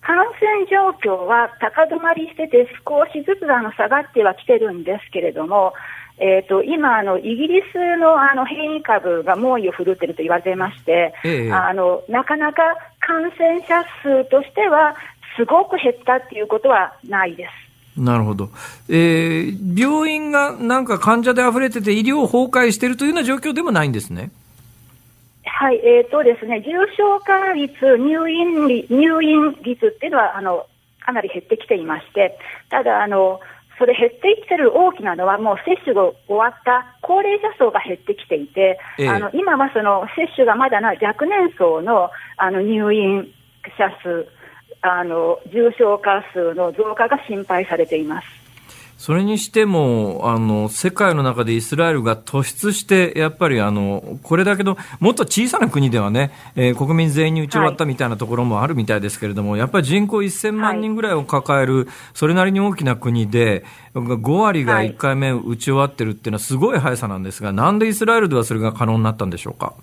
[0.00, 5.74] 感染状況は高止まりしてて、少しずつあの下がってはきてるんですけれども、
[6.20, 12.62] えーと、今あの、イギリスのあの変異株が猛威を振るっていると言われてまして、ええ、あのなかなか
[13.00, 14.96] 感染者数としては、
[15.36, 18.00] すごく減ったっていうことはないです。
[18.00, 18.50] なるほど、
[18.88, 24.30] えー、病院がなんか患者で溢れてて、医療崩壊しているというような状況でもないんですね。
[25.44, 30.66] はい、えーとですね、重症化率、入院率入院率っていうのはあの
[31.00, 32.38] かなり減ってきていまして、
[32.70, 33.40] ただあの、
[33.78, 43.32] それ減っていってる大きなのは、もう接種が終わった高齢者層が減ってきていて、ええ、あの今はその接種がまだな若年層のあの入院
[43.78, 44.26] 者数、
[44.82, 48.47] あの重症化数の増加が心配されています。
[48.98, 69.74] それにしても、あの、世界の中でイスラエルが突出して、やっぱりあの、これだけの、もっと小さな国ではね、えー、国民全員に打ち終わったみたいなところもあるみたいですけれども、はい、やっぱり人口1000万人ぐらいを抱える、それなりに大きな国で、5割が1回目打ち終わってるっていうのはすごい速さなんですが、なんでイスラエルではそれが可能になったんでしょうか？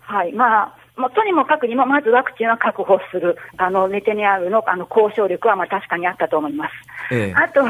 [0.00, 0.32] はい。
[0.32, 6.72] まあ、まあ、とにもかくにも、まずワクチンは確保する、あのネテニヤフのあの交渉力はまあ確かにあったと思います。
[7.12, 7.60] ええ、あと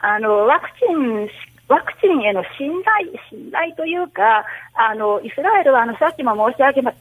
[0.00, 1.28] あの、ワクチン
[1.68, 6.92] ワクチンへの信頼信頼というか、あのイスラエルはあのさっきも申し上げま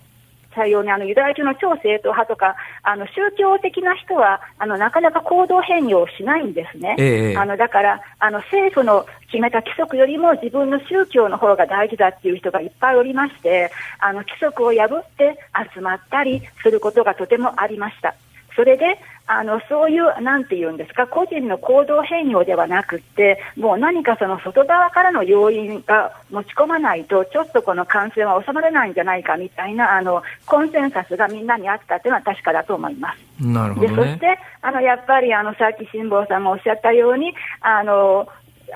[0.56, 6.96] ったように、あのユダヤ教の超正統派とか、あの宗教的な人はあのなかなか行動変容しないんですね。
[6.98, 15.38] ええ、あのだからあの政府の決めた規則よりも自分の宗教の方が大事だっていう人がいっぱいおりまして、あの規則を破って
[15.74, 18.16] 集まったりすることがとてもありました。
[18.56, 18.98] それで
[19.28, 33.44] あのそういう、なんていうんですか、個人の行動変容ではなくて、もう何かその外側からの要因が持ち込まないと、ちょっとこの感染は収まらないんじゃないかみたいなあのコンセンサスがみんなにあったというのは確かだと思います。
[33.44, 38.28] なるほど、ね、でそしてあのやっぱりあのさっき辛坊さんもおっしゃったように、あの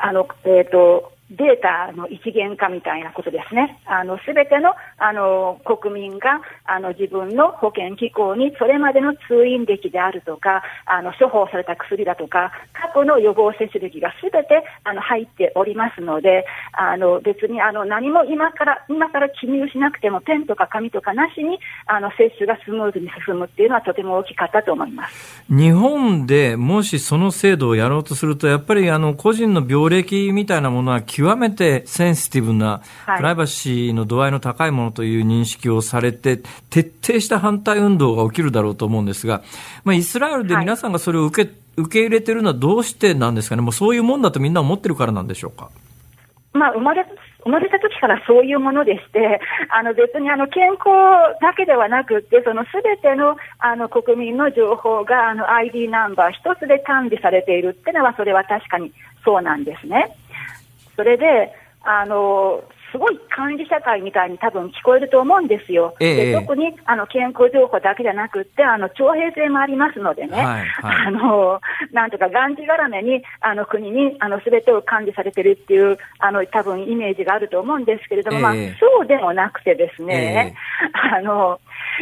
[0.02, 3.80] あのえーとデータの一元化みたいなことですね。
[3.86, 25.44] あの、すべての、あの、国民が、あの、自分の保険機構にそれまでの通院歴であるとか、あの、処方された薬だとか、過去の予防接種歴がすべて、あの、入っておりますので、あの、別に、あの、何も今から、今から記入しなくても、ペンとか紙とかなしに、あの、接種がスムーズに進むっていうのはとても大きかったと思います。
[25.48, 32.82] 日本でもしその制度をやろうとすると、やっぱり、あの、個人の病歴みたいなものは極めてセンシティブな、
[33.18, 36.40] プライバシーの度合いの高いものという認識をされて、
[36.70, 39.42] 徹底した反対運動が起きるだろうと思うんですが、
[39.84, 45.70] まあ、イスラエルで皆さんがそれを受け、受け入れてるのはどうしてなんですかね、もうそういうもんだとみんな思ってるからなんでしょうか？
[46.54, 47.06] まあ、生まれ
[47.44, 50.86] 生まれた時からそういうものでして、あの別にあの健康
[51.42, 58.92] だけではなくて、そのすべてのあの国民の情報があの ID ナンバー一つで管理されているっていうのは、それは確かに
[59.24, 60.16] そうなんですね。
[61.00, 65.96] それで、あのすごい管理社会みたいに多分聞こえると思うんですよ。
[66.02, 71.62] え特にあの健康情報だけじゃなくて、あの徴兵制もありますのでね、はいはい、 あの
[71.94, 80.54] なんとかがんじがらめにあの国にあの全てを管理されてるっていうあの多分イメージがあると思うんですけれども、え、まあ、そうでもなくてですね、
[81.16, 81.62] あの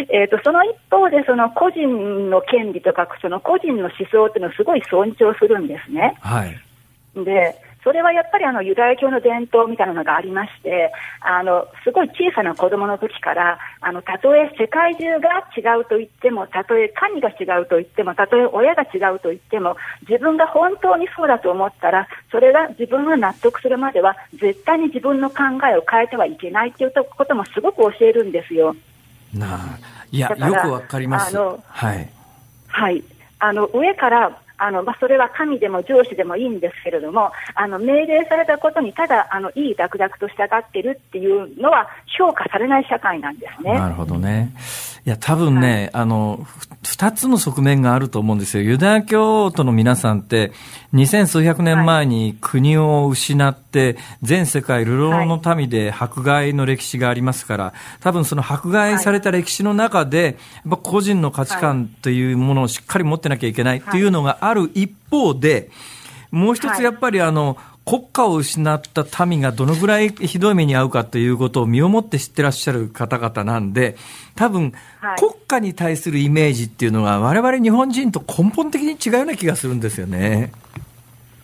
[0.09, 6.15] えーと、その一方でその個人の権利とかその個人の思想っていうのをすごい尊重するんですね。
[6.21, 7.55] はい、で
[7.87, 25.35] それはやっぱりあのユダヤ教の伝統みたいなのがありまして、あのすごい小さな子供の時から、あのたとえ世界中が違うと言っても、たとえ神が違うと言っても、たとえ親が違うと言っても、自分が本当にそうだと思ったら、それが自分が納得するまでは、絶対に自分の考
[25.71, 28.75] えを変えてはいけないということもすごく教えるんですよ。
[29.33, 29.59] なあ、
[30.11, 31.37] いや、よくわかります。
[31.37, 31.55] は
[31.95, 32.09] い。
[32.67, 33.01] はい。
[33.39, 41.87] あの上からあのまあ、それは神でも上司でもいいんですけれども、あの命令されたことにただあのいい諾々と従っているっていうのは
[42.17, 43.73] 評価されない社会なんですね。
[43.73, 44.53] なるほどね。
[45.07, 46.45] いや、多分ね、はい、あの、
[46.83, 48.63] 二つの側面があると思うんですよ。
[48.63, 50.51] ユダヤ教徒の皆さんって、
[50.91, 60.35] 二千数百年前に国を失って、全世界流浪の民で迫害の歴史がありますから、多分その迫害された歴史の中で、やっ
[60.71, 65.69] ぱ個人の価値観というものをしっかり持ってなきゃいけないっていうのがある一方で、
[66.31, 73.95] もう一つやっぱりあの、国家を失った民がどのぐらいひどい目に遭うかということを身をもって知ってらっしゃる方々なんで、
[74.35, 74.73] 多分、
[75.17, 80.51] 国家に対するイメージっていうのは、我々日本人と根本的に違うような気がするんですよね。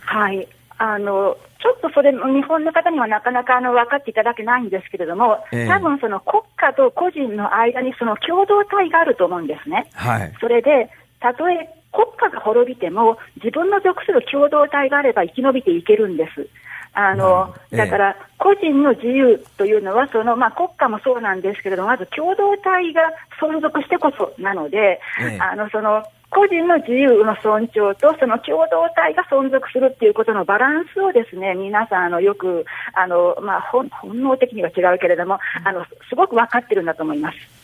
[0.02, 0.46] はい。
[0.78, 9.88] あの、ちょっとそれ、日本の方にはなかなかあの分かっていただけないんですけれども、え多分その国家と個人の間にその共同体があると思うんですね。
[9.94, 10.34] はい。
[10.42, 10.90] それで、
[11.22, 16.48] たとえ国家が滅びても、自分の属する共同体があれば生き延びていけるんです。
[16.94, 23.02] あの、だから、個人の自由というのは、その、まあ、国家もそうなんですけれども、まず共同体が
[23.42, 25.00] 存続してこそなので、
[25.40, 37.63] あの、その、個人の自由の尊重と、その共同体が存続するっていうことのバランスをですね、皆さん、あの、よく、あの、まあ、本能的には違うけれども、あの、すごく分かってるんだと思います。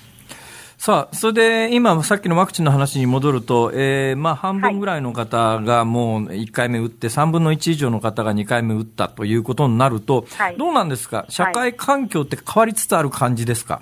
[0.81, 1.33] さあ、それ
[1.67, 13.81] で今、さっきのワクチンの話に戻ると、えー、まあ半分ぐらいの方がもう1回目打って、3分の1以上の方が2回目打ったということになると、はい、どうなんですか、社会環境って変わりつつある感じですか？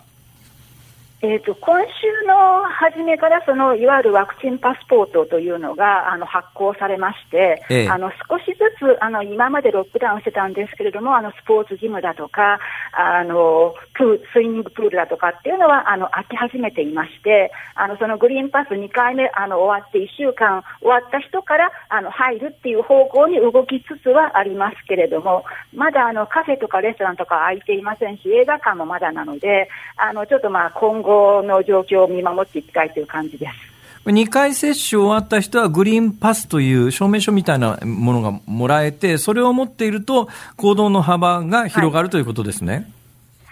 [1.20, 12.60] えーと、今週の初めからそのいわゆるワクチンパスポートというのがあの発行されまして、ええ、あの少しずつあの今までロックダウンしてたんですけれどもあのスポーツジムだとか
[12.94, 34.12] あのプスイミングプールだとかっていうのはあの開き始めていましてあのそのグリーンパス2回目あの終わって1週間終わった人からあの入るっていう方向に動きつつはありますけれどもまだあのカフェとかレストランとか開いていませんし映画館もまだなのであのちょっとまあ今後後の状況を見守っていきたいという感じです。
[34.12, 42.74] 2回接種終わった人はグリーンパスという証明書みたいなものがもらえて、それを持っていると行動の幅が広がるということですね。
[42.74, 42.86] はい、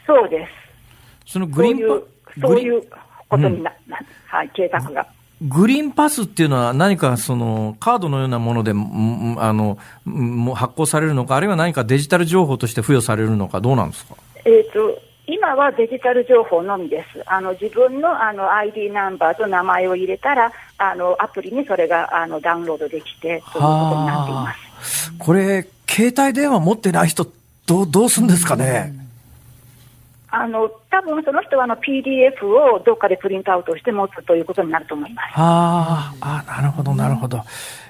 [0.06, 0.48] そうで
[1.26, 1.32] す。
[1.34, 2.00] そのグリーン
[2.36, 2.88] パそういうこ
[3.30, 3.96] ことにな、うん、
[4.28, 5.06] はい、計画が。
[5.42, 8.74] グリーンパスっていうのは何かそのカードのようなもので、あ
[9.52, 9.78] の、
[10.54, 14.16] 発行されるのか、あるいは何かデジタル情報として付与されるのか、どうなんですか？
[14.46, 14.98] えっ、と、
[15.28, 17.24] 今はデジタル情報のみです。
[17.26, 24.54] あの自分のあの ID ナンバーと名前を入れたら、あのアプリにそれがあのダウンロードできてということになっていま
[24.84, 25.14] す。
[25.18, 27.26] これ、携帯電話持ってない人、
[27.66, 28.94] どうどうするんですかね？
[30.30, 35.26] あの多分その人はあの PDF をどっかでプリントアウトして持つということになると思います。
[35.36, 37.42] ああ、なるほど、なるほど。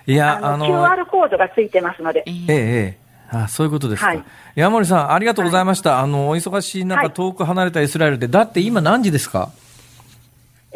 [0.05, 2.23] いや、あの、QR コードがついてますので。
[2.27, 3.04] ええ、ええ。
[3.29, 4.23] あそういうことですか、はい、
[4.55, 9.51] 山森さん、ありがとうございました、はい、あのお忙しい中、遠く離れたイスラエルで、だって今、何時ですか？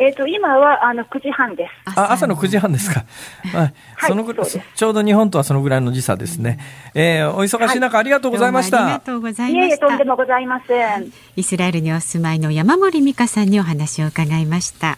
[0.02, 2.00] えっ、ー、と、今は、あの、9時半です。
[2.00, 3.04] あ、朝の9時半ですか。
[3.52, 3.74] はい。
[4.08, 6.58] そのぐらい、ちょうど日本とはそのぐらいの時差ですね。
[6.96, 8.86] えー、お忙しい中、ありがとうございました。
[8.86, 9.66] ありがとうございました。
[9.66, 11.12] いえいえ、とんでもございません。
[11.36, 14.98] イスラエルにお住まいの山森美香さんにお話を伺いました。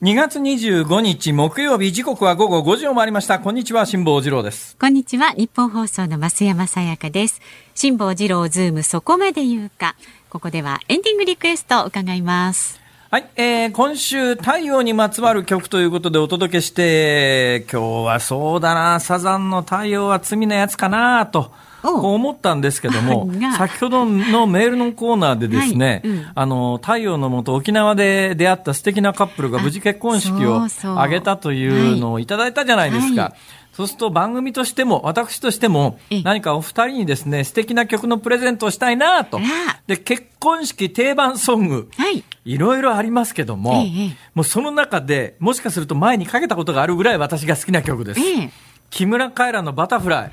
[0.00, 3.40] 2月25日木曜日時刻は午後5時を回りました。
[3.40, 4.76] こんにちは辛坊治郎です。
[4.76, 7.40] こんにちはニッポン放送の増山さやかです。
[7.74, 9.96] 辛坊治郎ズームそこまで言うか。
[10.30, 12.80] ここではエンディングリクエストを伺います。
[13.10, 21.50] はい、えー、今週太陽にまつわる曲ということでお届けして今日はそうだなサザンの太陽は罪なやつかなと
[21.82, 26.12] 思ったんですけども、先ほどのメールのコーナーでですね、はい。
[26.12, 32.26] うん、あの、太陽のもと沖縄で出会った素敵なカップルが無事結婚式を挙げたというのをい。
[32.26, 33.22] ただいたじゃないですか。
[33.22, 33.32] はい。
[33.78, 39.38] そうすると番組としても、私としても、何かお二人にですね、素敵な曲のプレゼントをしたいなと。
[39.86, 43.86] で、結婚式定番ソング、はい、いろいろありますけども、
[44.34, 48.20] もうその中で、もしかすると前にかけたことがあるぐらい私が好きな曲です。
[48.90, 50.32] 木村カエラのバタフライ。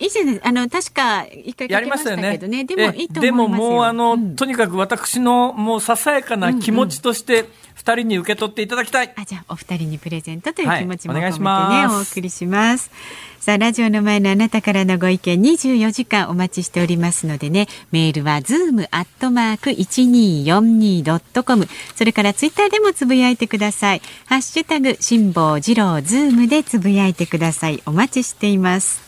[0.00, 2.38] あいいじゃないあの、確か、一回やりましたよね。
[2.38, 9.12] でも、いいとでももう、あの、うん、とにかく私の、もう、ささやかな気持ちとして、二人に受け取っていただきたい。
[9.16, 12.90] あ、じゃあ、お二人にプレゼントという気持ちも込めてね、はい、お送りします。
[13.38, 24.02] さあ、ラジオの前のあなたからのご意見24時間お待ちしておりますのでね、メールは zoom アットマーク 1242.com それからツイッターでもつぶやいてください。
[24.24, 27.82] ハッシュタグ、辛坊治郎ズームでつぶやいてください。
[27.86, 29.05] お待ちしています。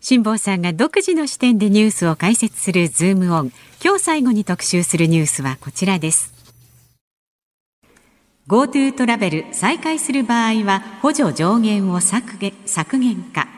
[0.00, 3.52] 辛坊さんが独自の視点でニュースを解説するズームオン。
[3.82, 6.32] 今日最後に特集するニュースはこちらです。
[8.46, 13.48] GoTo トラベル再開する場合は補助上限を削減削減化。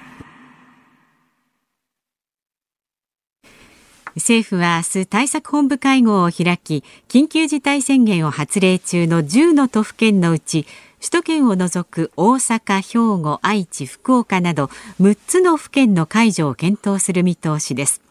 [4.17, 10.67] 政府は明日対策本部会合を開き緊急事態宣言を発令中の10の都府県のうち
[11.01, 14.67] 首都圏を除く大阪、兵庫、愛知、福岡など
[15.01, 18.03] 6つの府県の解除を検討する見通しです。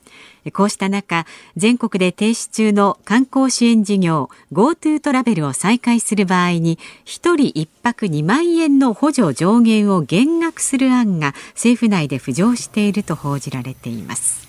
[0.53, 1.25] こうした中、
[1.55, 14.48] 全国で停止中の観光支援事業 GoTo トラベルを再開する場合に、1人1泊2万円の補助上限を減額する案が政府内で浮上していると報じられています。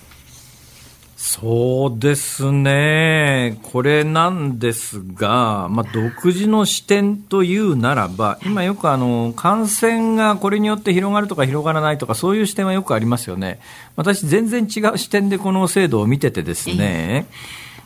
[1.33, 3.57] そうですね。
[3.63, 13.61] これなんですが、まあ、独自の視点というならば、今よくあの、感染がこれによって広がるとか広がらないとか、そういう視点はよくありますよね。
[13.95, 17.27] 私、全然違う視点でこの制度を見ててですね、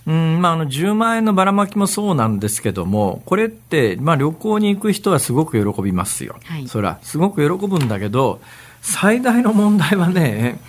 [0.07, 6.37] うんまあ、あの10万円のばらまきもそうなんですけども、これって、まあ、旅行に行く人はすごく喜びますよ。
[6.47, 8.41] はい、そら、すごく喜ぶんだけど、
[8.81, 10.61] 最大の問題はね、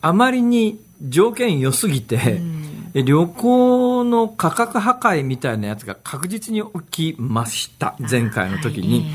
[0.00, 2.16] あまりに条件良すぎて、
[2.94, 7.96] うん、旅行の価格破壊みたいなやつが確実に起きました。
[7.98, 9.06] 前回の時に。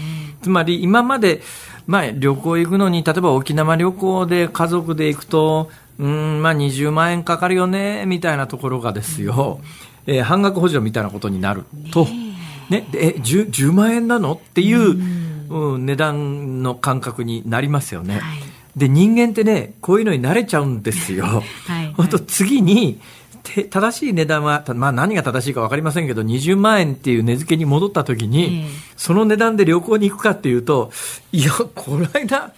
[0.41, 1.41] つまり今まで、
[1.87, 9.61] まあ、旅行行くのに、例えば沖縄旅行で家族で行くと、うん、まあ20万円かかるよね、みたいなところがですよ、
[10.05, 12.05] うん、えー、半額補助みたいなことになると、
[12.69, 14.33] ね、え、10, 10万円なの？
[14.33, 14.97] っていう、
[15.49, 18.19] うん、うん、値段の感覚になりますよね。
[18.19, 21.25] はいで、人間ってね、こういうのに慣れちゃうんですよ。
[21.25, 21.41] は
[21.83, 22.99] い、本当次に、
[23.69, 28.65] 正しい値段は、まあ何が正しいか分かりませんけど、20万円っていう値付けに戻った時に、
[28.95, 30.91] その値段で旅行に行くかっていうと、
[31.31, 32.53] いや、この間、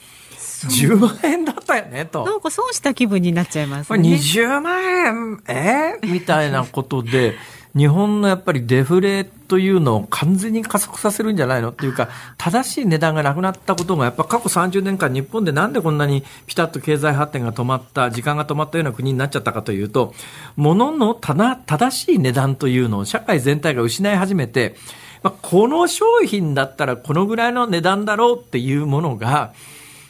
[0.70, 2.26] 10万円だったよね、と。
[2.26, 4.00] なんか損した気分になっちゃいますね。
[4.10, 6.00] 20万円、え？
[6.02, 7.36] ー、みたいなことで、
[7.76, 12.08] 日本のやっぱりデフレというのを完全に加速させるんじゃないのっていうか、
[12.38, 20.14] 正しい値段がなくなったことが、やっぱ過去30年間、日本でなんでこんなにピタッと経済発展が止まった、時間が止まったような国になっちゃったかというと、
[20.56, 24.76] 物の正しい値段というのを社会全体が失い始めて、
[25.22, 29.54] まあ、この商品だったらこのぐらいの値段だろうっていうものが、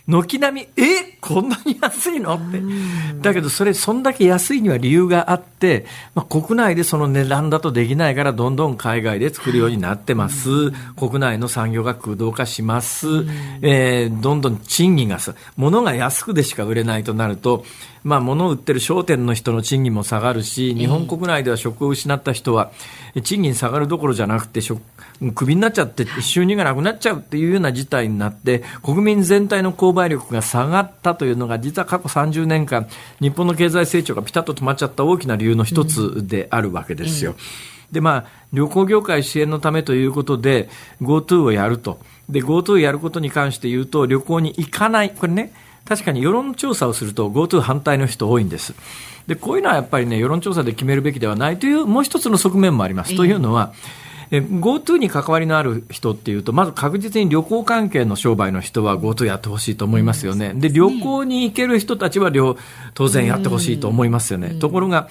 [0.08, 2.36] 軒並み、えこんなに安いの？
[2.36, 2.62] って。
[3.22, 10.72] だけど、それ、そんだけ安いには理由があって、まあ、国内でその値段だとできないから、どんどん海外で作るようになってます。
[10.95, 13.08] 国内の産業が空洞化します。
[13.64, 17.66] えー、どんどん賃金がさ、物が安くでしか売れないとなると、
[18.03, 22.72] まあ、物を売ってる商店の人の賃金も下がるし、日本国内では職を失った人は、
[23.24, 24.62] 賃金下がるどころじゃなくて、
[25.34, 32.88] クビになっちゃって収入がなくなっちゃうっていうような事態になって、国民全体の購買力が下がったというのが、実は過去30年間、
[33.22, 37.36] 日本の経済成長がピタッと止まっちゃった大きな理由の一つであるわけですよ。
[37.91, 40.70] で、まあ、旅行業界支援のためということで、
[41.01, 41.99] GoTo をやると。
[42.30, 45.11] で、GoTo をやることに関して言うと、旅行に行かない。
[45.11, 45.53] これね、
[45.86, 48.74] 確かに世論調査をすると GoTo 反対の人多いんです。
[49.28, 53.16] で、こういうのはやっぱりね、世論調査で決めるべきではないという、もう一つの側面もあります。
[53.16, 53.74] というのは、
[54.32, 60.53] GoTo に関わりのある人っていうと、まず確実に旅行関係の商売の人は GoTo やってほしいと思いますよね。
[60.55, 62.32] で、旅行に行ける人たちは
[62.93, 64.55] 当然やってほしいと思いますよね。
[64.59, 65.07] ところが、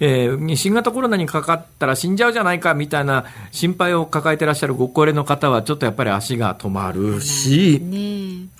[0.00, 7.82] えー、新型コロナにかかったら死んじゃうじゃないかみたいな心配を抱えてらっしゃるご高齢の方は、ちょっとやっぱり足が止まるし、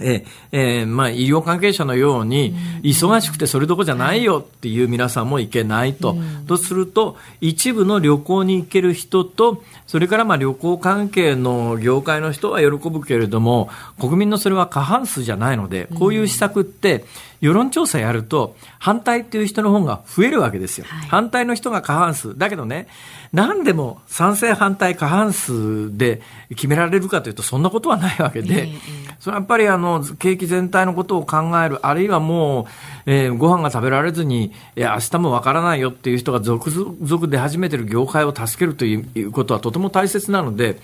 [0.01, 6.17] ええー、まあ、医療関係者のように、忙しくてそれどころじゃないよっていう皆さんも行けないと。
[6.47, 17.05] とすると、一部の旅行に行ける人と、それからまあ旅行関係の業界の人は喜ぶけれども、国民のそれは過半数じゃないので、こういう施策って、
[17.41, 20.87] 世論調査やると、反対っていう人の方が増えるわけですよ。
[20.89, 22.37] はい、反対の人が過半数。
[22.37, 22.89] だけどね、
[23.33, 28.79] 何でも賛成反対過半数で決められるかというと、そんなことはないわけで、えー、
[29.21, 32.67] それはやっぱりあの、景気全体のことを考える、あるいはもう、
[33.07, 40.81] えー、ご飯が食べられずに、えー、明日もわからないよっていう人が続々出始めている業界を助けるということはとても大切なので、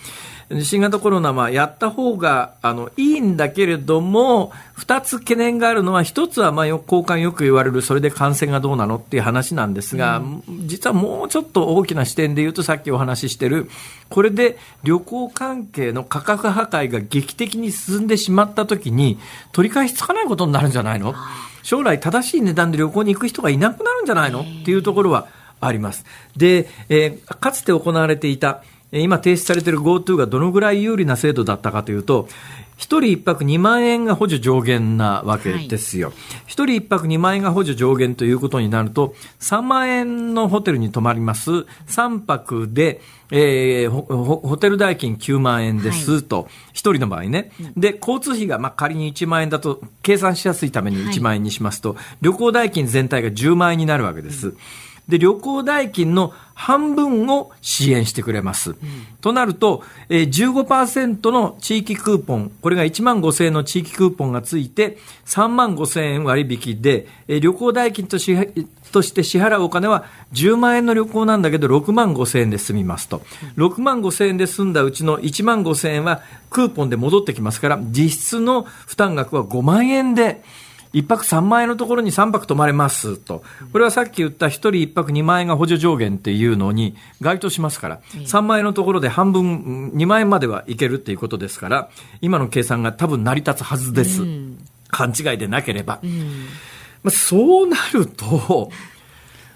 [0.63, 13.71] 新型コロナはやった方があのいいんだけれども、二つ懸念があるのは、一つはまあ交換よく言われる、それで感染がどうなのっていう話なんですが、うん、実はもうちょっと大きな視点で言うと、さっきお話ししてる、
[14.11, 19.19] これで旅行関係の価格破壊が劇的に進んでしまったときに、
[19.53, 21.15] 取り返しつかないことになるんじゃないの？
[21.63, 25.29] 将来正しい値段で旅行に行く人がいなくなるんじゃないのっていうところは
[25.61, 26.05] あります。
[26.37, 28.63] で、えー、かつて行われていた、
[29.01, 32.29] 今停止されている GoTo がどのぐらい有利な制度だったかというと、
[32.77, 36.13] 一人一泊2万円が補助上限なわけですよ。
[36.47, 41.51] 一、はい、人一泊2万円が補助上限ということになると、3万円のホテルに泊まります。
[41.51, 47.53] 3泊で、えー、ホテル代金9万円ですと、一、人の場合ね。
[47.77, 54.49] で、交通費が、まあ、仮に1万円だと、計算しやすいために1万円にしますと、はい、旅行代金全体が10万円になるわけです。
[54.49, 54.57] うん
[55.09, 58.71] で、旅行代金の半分を支援してくれます。
[58.71, 58.77] うん、
[59.21, 68.35] となると、えー、15%の地域クーポン、これが1万5千円の地域クーポンがついて、3万5千円割引で、えー、旅行代金とし
[68.93, 73.23] として支払うお金は10万円の旅行なんだけど6万5千円で済みますと。
[73.57, 80.43] 6万5千円で済んだうちの1万5千円はクーポンで戻ってきますから、実質の負担額は5万円で、
[80.95, 83.43] 一泊3万円のところに3泊泊まれますと。
[83.73, 91.91] これはさっき言った1人一泊2万円が補助上限っていうのに該当しますから、3万円のところで半分、2万円まではいけるっていうことですから、
[92.21, 94.23] 今の計算が多分成り立つはずです。
[94.89, 96.01] 勘違いでなければ。
[97.03, 98.71] まあ、そうなると、こ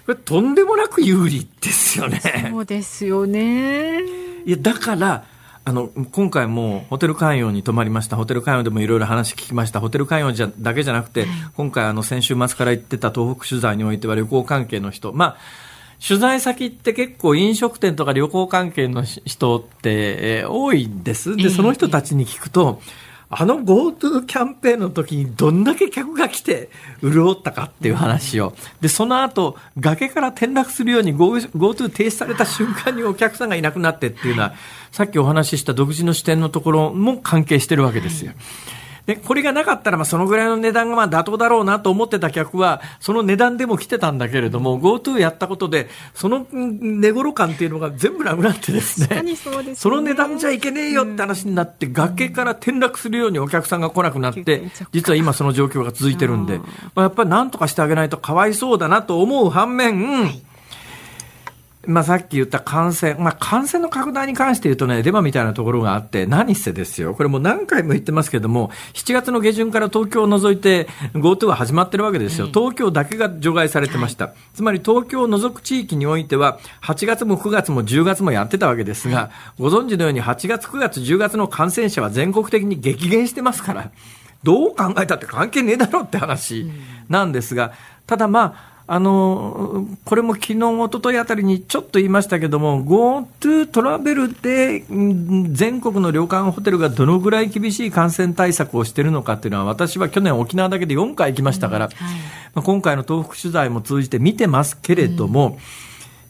[0.07, 2.49] れとんでもなく有利ですよね。
[2.51, 4.01] そうですよね。
[4.45, 5.23] いや、だから、
[5.69, 15.37] あの今回もホテル関与に泊まりました、ホテル関与でもいろいろ話聞きました、ホテル関与じゃだけじゃなくて、今回、あの先週末から行ってた東北取材においては旅行関係の人、まあ、
[16.03, 21.37] 取材先って結構飲食店とか旅行関係の人って、えー、多いんです。
[21.37, 26.69] で、その人たちに聞くと、えーあの GoTo キャンペーンの時にどんだけ客が来て
[27.03, 28.55] 潤ったかっていう話を。
[28.81, 34.55] で、その後、崖から転落するように GoTo 停止された瞬間にお客さんがいなくなってっていうのは、
[34.91, 38.29] さっきお話しした独自の視点のところも関係してるわけですよ。
[38.29, 38.78] はい
[39.09, 49.73] で、これがなかったら、まあ、そのぐらいの値段がまあ妥当だろうなと思ってた客は、その値段でも来てたんだけれども、GoTo やったことで、その値頃感っていうのが全部なくなってですね、そね。
[49.73, 56.65] その値段じゃいけねえよって話になって、うん、崖から転落するようにお客さんが来なくなって、実は今その状況が続いてるんで、ま
[56.97, 60.48] あ、やっぱりなんとかしてあげないとかわいそうだなと思う反面、はい
[61.89, 67.15] まあ、さっき言った感染、まあ、感染の拡大に関して言うとね、デマみたいなところがあって、何せですよ。
[67.15, 72.47] これもう何回も言ってますけども、7月の下旬から東京を除いて GoTo は始まってるわけですよ。
[72.47, 74.25] 東京だけが除外されてました。
[74.25, 83.89] はい、つまり東京を除く地域においては、8月も9月も10月もやってたわけですが、ご存知のように8月、9月、10月の感染者は全国的に激減してますから、
[84.43, 86.71] どう考えたって関係ねえだろって話
[87.09, 87.73] なんですが、
[88.05, 94.83] ただまあ、あの、これも昨日、一昨日あたりにちょっと言いましたけども、GoTo トラベルで
[95.51, 102.17] 全国の旅館、ホテルがどのぐらい厳しい感染対策をしているのかっていうのは、私は去年沖縄だけで4回行きましたから、うんはい、
[102.55, 105.59] まあ、今回の東北取材も通じて見てますけれども、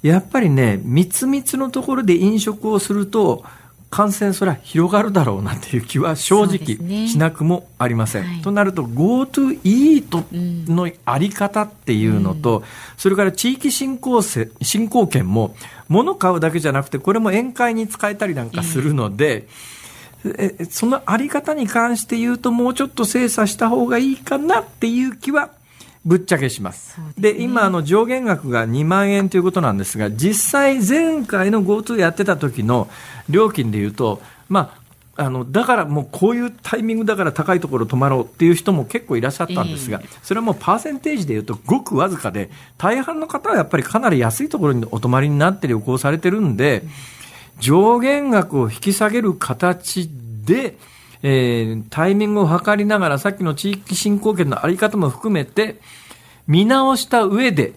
[0.03, 3.45] うん、やっぱりね、密密のところで飲食をすると、
[3.89, 8.23] 感染それは広がるだろうなっていう気は正直しなくもありません。
[8.23, 12.65] ねはい、となると GoTo イートのあり方っていうのと、うん、
[12.97, 15.55] それから地域振興せ振興券も
[15.87, 19.47] 物買うだけじゃなくてこれも宴会に使えたりなんかするので、
[20.23, 25.49] えそのあり方に関して言うともうちょっと精査した方がいいかなっていう気は
[26.05, 26.97] ぶっちゃけします。
[27.17, 32.89] で、ね、今、あの、上限額が2万円ということなんですが、実際前回の GoTo やってた時の
[33.29, 34.79] 料金でいうと、まあ、
[35.19, 46.83] あの、だからもうこういうタイミングだから高いところ泊まろうっていう人も結構いらっしゃったんですが、それはもうパーセンテージでいうとごくわずかで、大半の方はやっぱりかなり安いところにお泊まりになって旅行されてるんで、
[47.59, 50.09] 上限額を引き下げる形
[50.45, 50.77] で、
[51.21, 55.79] えー、タイミングを測りながら、さっきの地域振興権のあり方も含めて、
[56.47, 57.73] 見直した上で、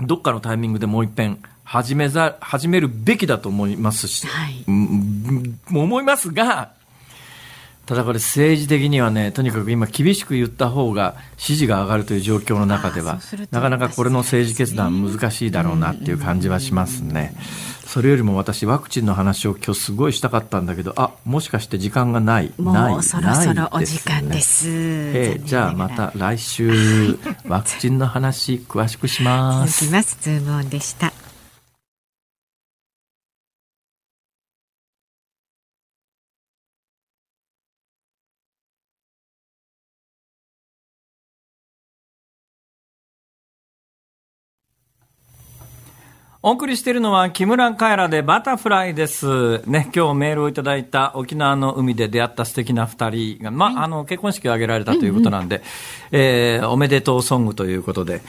[0.00, 6.72] どっかのタイミングでもう一遍始めざ、始めるべきだと思いますし、はい、思いますが、
[7.90, 13.18] ただこれ政治的にはね、とにかく今厳しく言った方が支持が上がるという状況の中では、
[13.50, 17.34] なかなかこれの政治決断難しいだろうなっていう感じはしますね。
[17.84, 22.52] それよりも私ワクチンの話を今日すごいしたかったんだけど、あ、もしかして時間がない。
[22.58, 24.68] もうそろそろお時間です。
[24.68, 27.18] えー、じゃあまた来週
[27.48, 29.86] ワクチンの話詳しくします。
[29.86, 30.16] 続きます。
[30.20, 31.12] ズームオンでした。
[46.42, 49.58] お送りしているのは木村カエラでバタフライです。
[49.68, 55.66] ね、今日メールをいただいた沖縄の海で出会った素敵な二人が、まあ、はい、あの、結婚式を挙げられたということなんで、うんうん、
[56.12, 58.22] えー、おめでとうソングということで、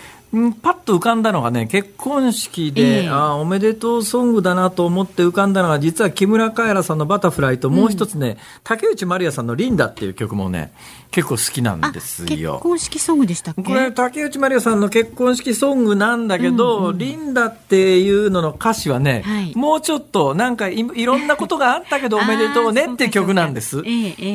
[0.62, 10.74] パッと浮かんだのがね、結婚式で、えー、あおめでとうソングだなと思って浮かんだのが、実は木村カエラさんのバタフライと、もう一つね、うん、竹内まりやさんのリンダっていう曲もね、
[11.12, 12.54] 結構好きなんですよ。
[12.54, 13.64] 結婚式ソングでしたっけ？
[13.64, 23.78] これ、竹内まりやさんの結婚式ソングなんだけど、うんうん、リンダっていうのの歌詞はね、はい、もうちょっと、なんかいいろんなことがあったけど おめでとうねっていう曲なんです。
[23.78, 23.84] だ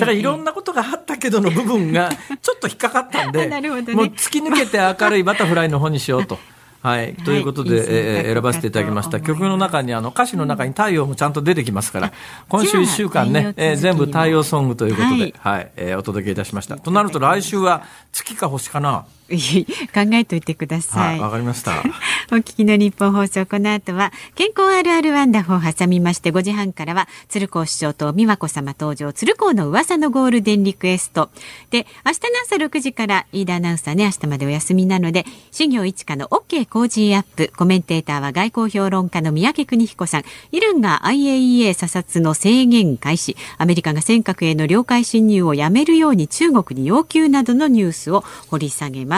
[0.01, 2.11] からいろんなことがあったけどの部分が、
[2.43, 6.39] ちょっと引っかかったんで、 ね、もう突き抜けて明るいバタフライの方にしようと。
[6.83, 9.21] はい、ということで、はい、えー、選ばせていただきました。
[9.21, 12.12] 曲の中にあの歌詞の中に太陽もちゃんと出てきますから、
[12.49, 16.77] 今週1週間ね、えー、全部太陽ソングということで、はい、はい、えー、お届けいたしました。
[16.77, 19.05] となると来週は月か星かな？
[19.93, 21.18] 考えといてください。
[21.18, 21.83] わ、はい、かりました。
[22.31, 31.31] お聞きの日本放送、この後は、健康あるあるワンダフを挟みまして、5時半からは、鶴光師匠と美和子様登場、鶴光の噂のゴールデンリクエスト。
[31.70, 49.16] で、明日の朝6時から、飯田アナウンサーね、明日までお休みなので、修行一課の OK 工事アップ、コメンテーターは外交評論家の三宅邦彦さん、イランが IAEA 査察の制限開始、アメリカが尖閣への領海侵入をやめるように中国に要求などのニュースを掘り下げます。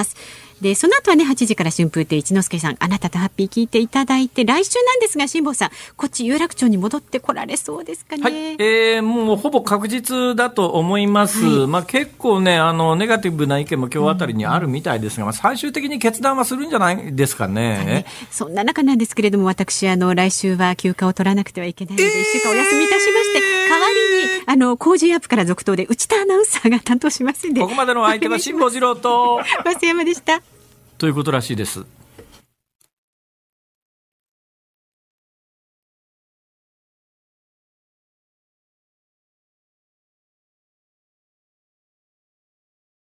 [0.60, 8.22] で、その後はね、8時から春風亭一之輔さん、あなたとハッピー聞いていただいて、来週なんですが、辛坊さん、こっち有楽町に戻ってこられそうですかね？
[8.22, 11.44] はい、えー、もうほぼ確実だと思います。
[11.44, 17.84] はい、まあ結構ね、あの、ネガティブな意見も今日あたりにあるみたいですが、まあ最終的に決断はするんじゃないですかね。
[17.84, 27.60] ねそんな中なんですけれども、私、あの、来週は休暇を取らなくてはいけないので、一、週間お休みいたしまして、代わりに、あの、工事アップから続投で、内田アナウンサーが担当しますんで。
[27.60, 30.42] ここまでの相手は辛坊治郎と、 増山でした。
[30.96, 31.84] ということらしいです。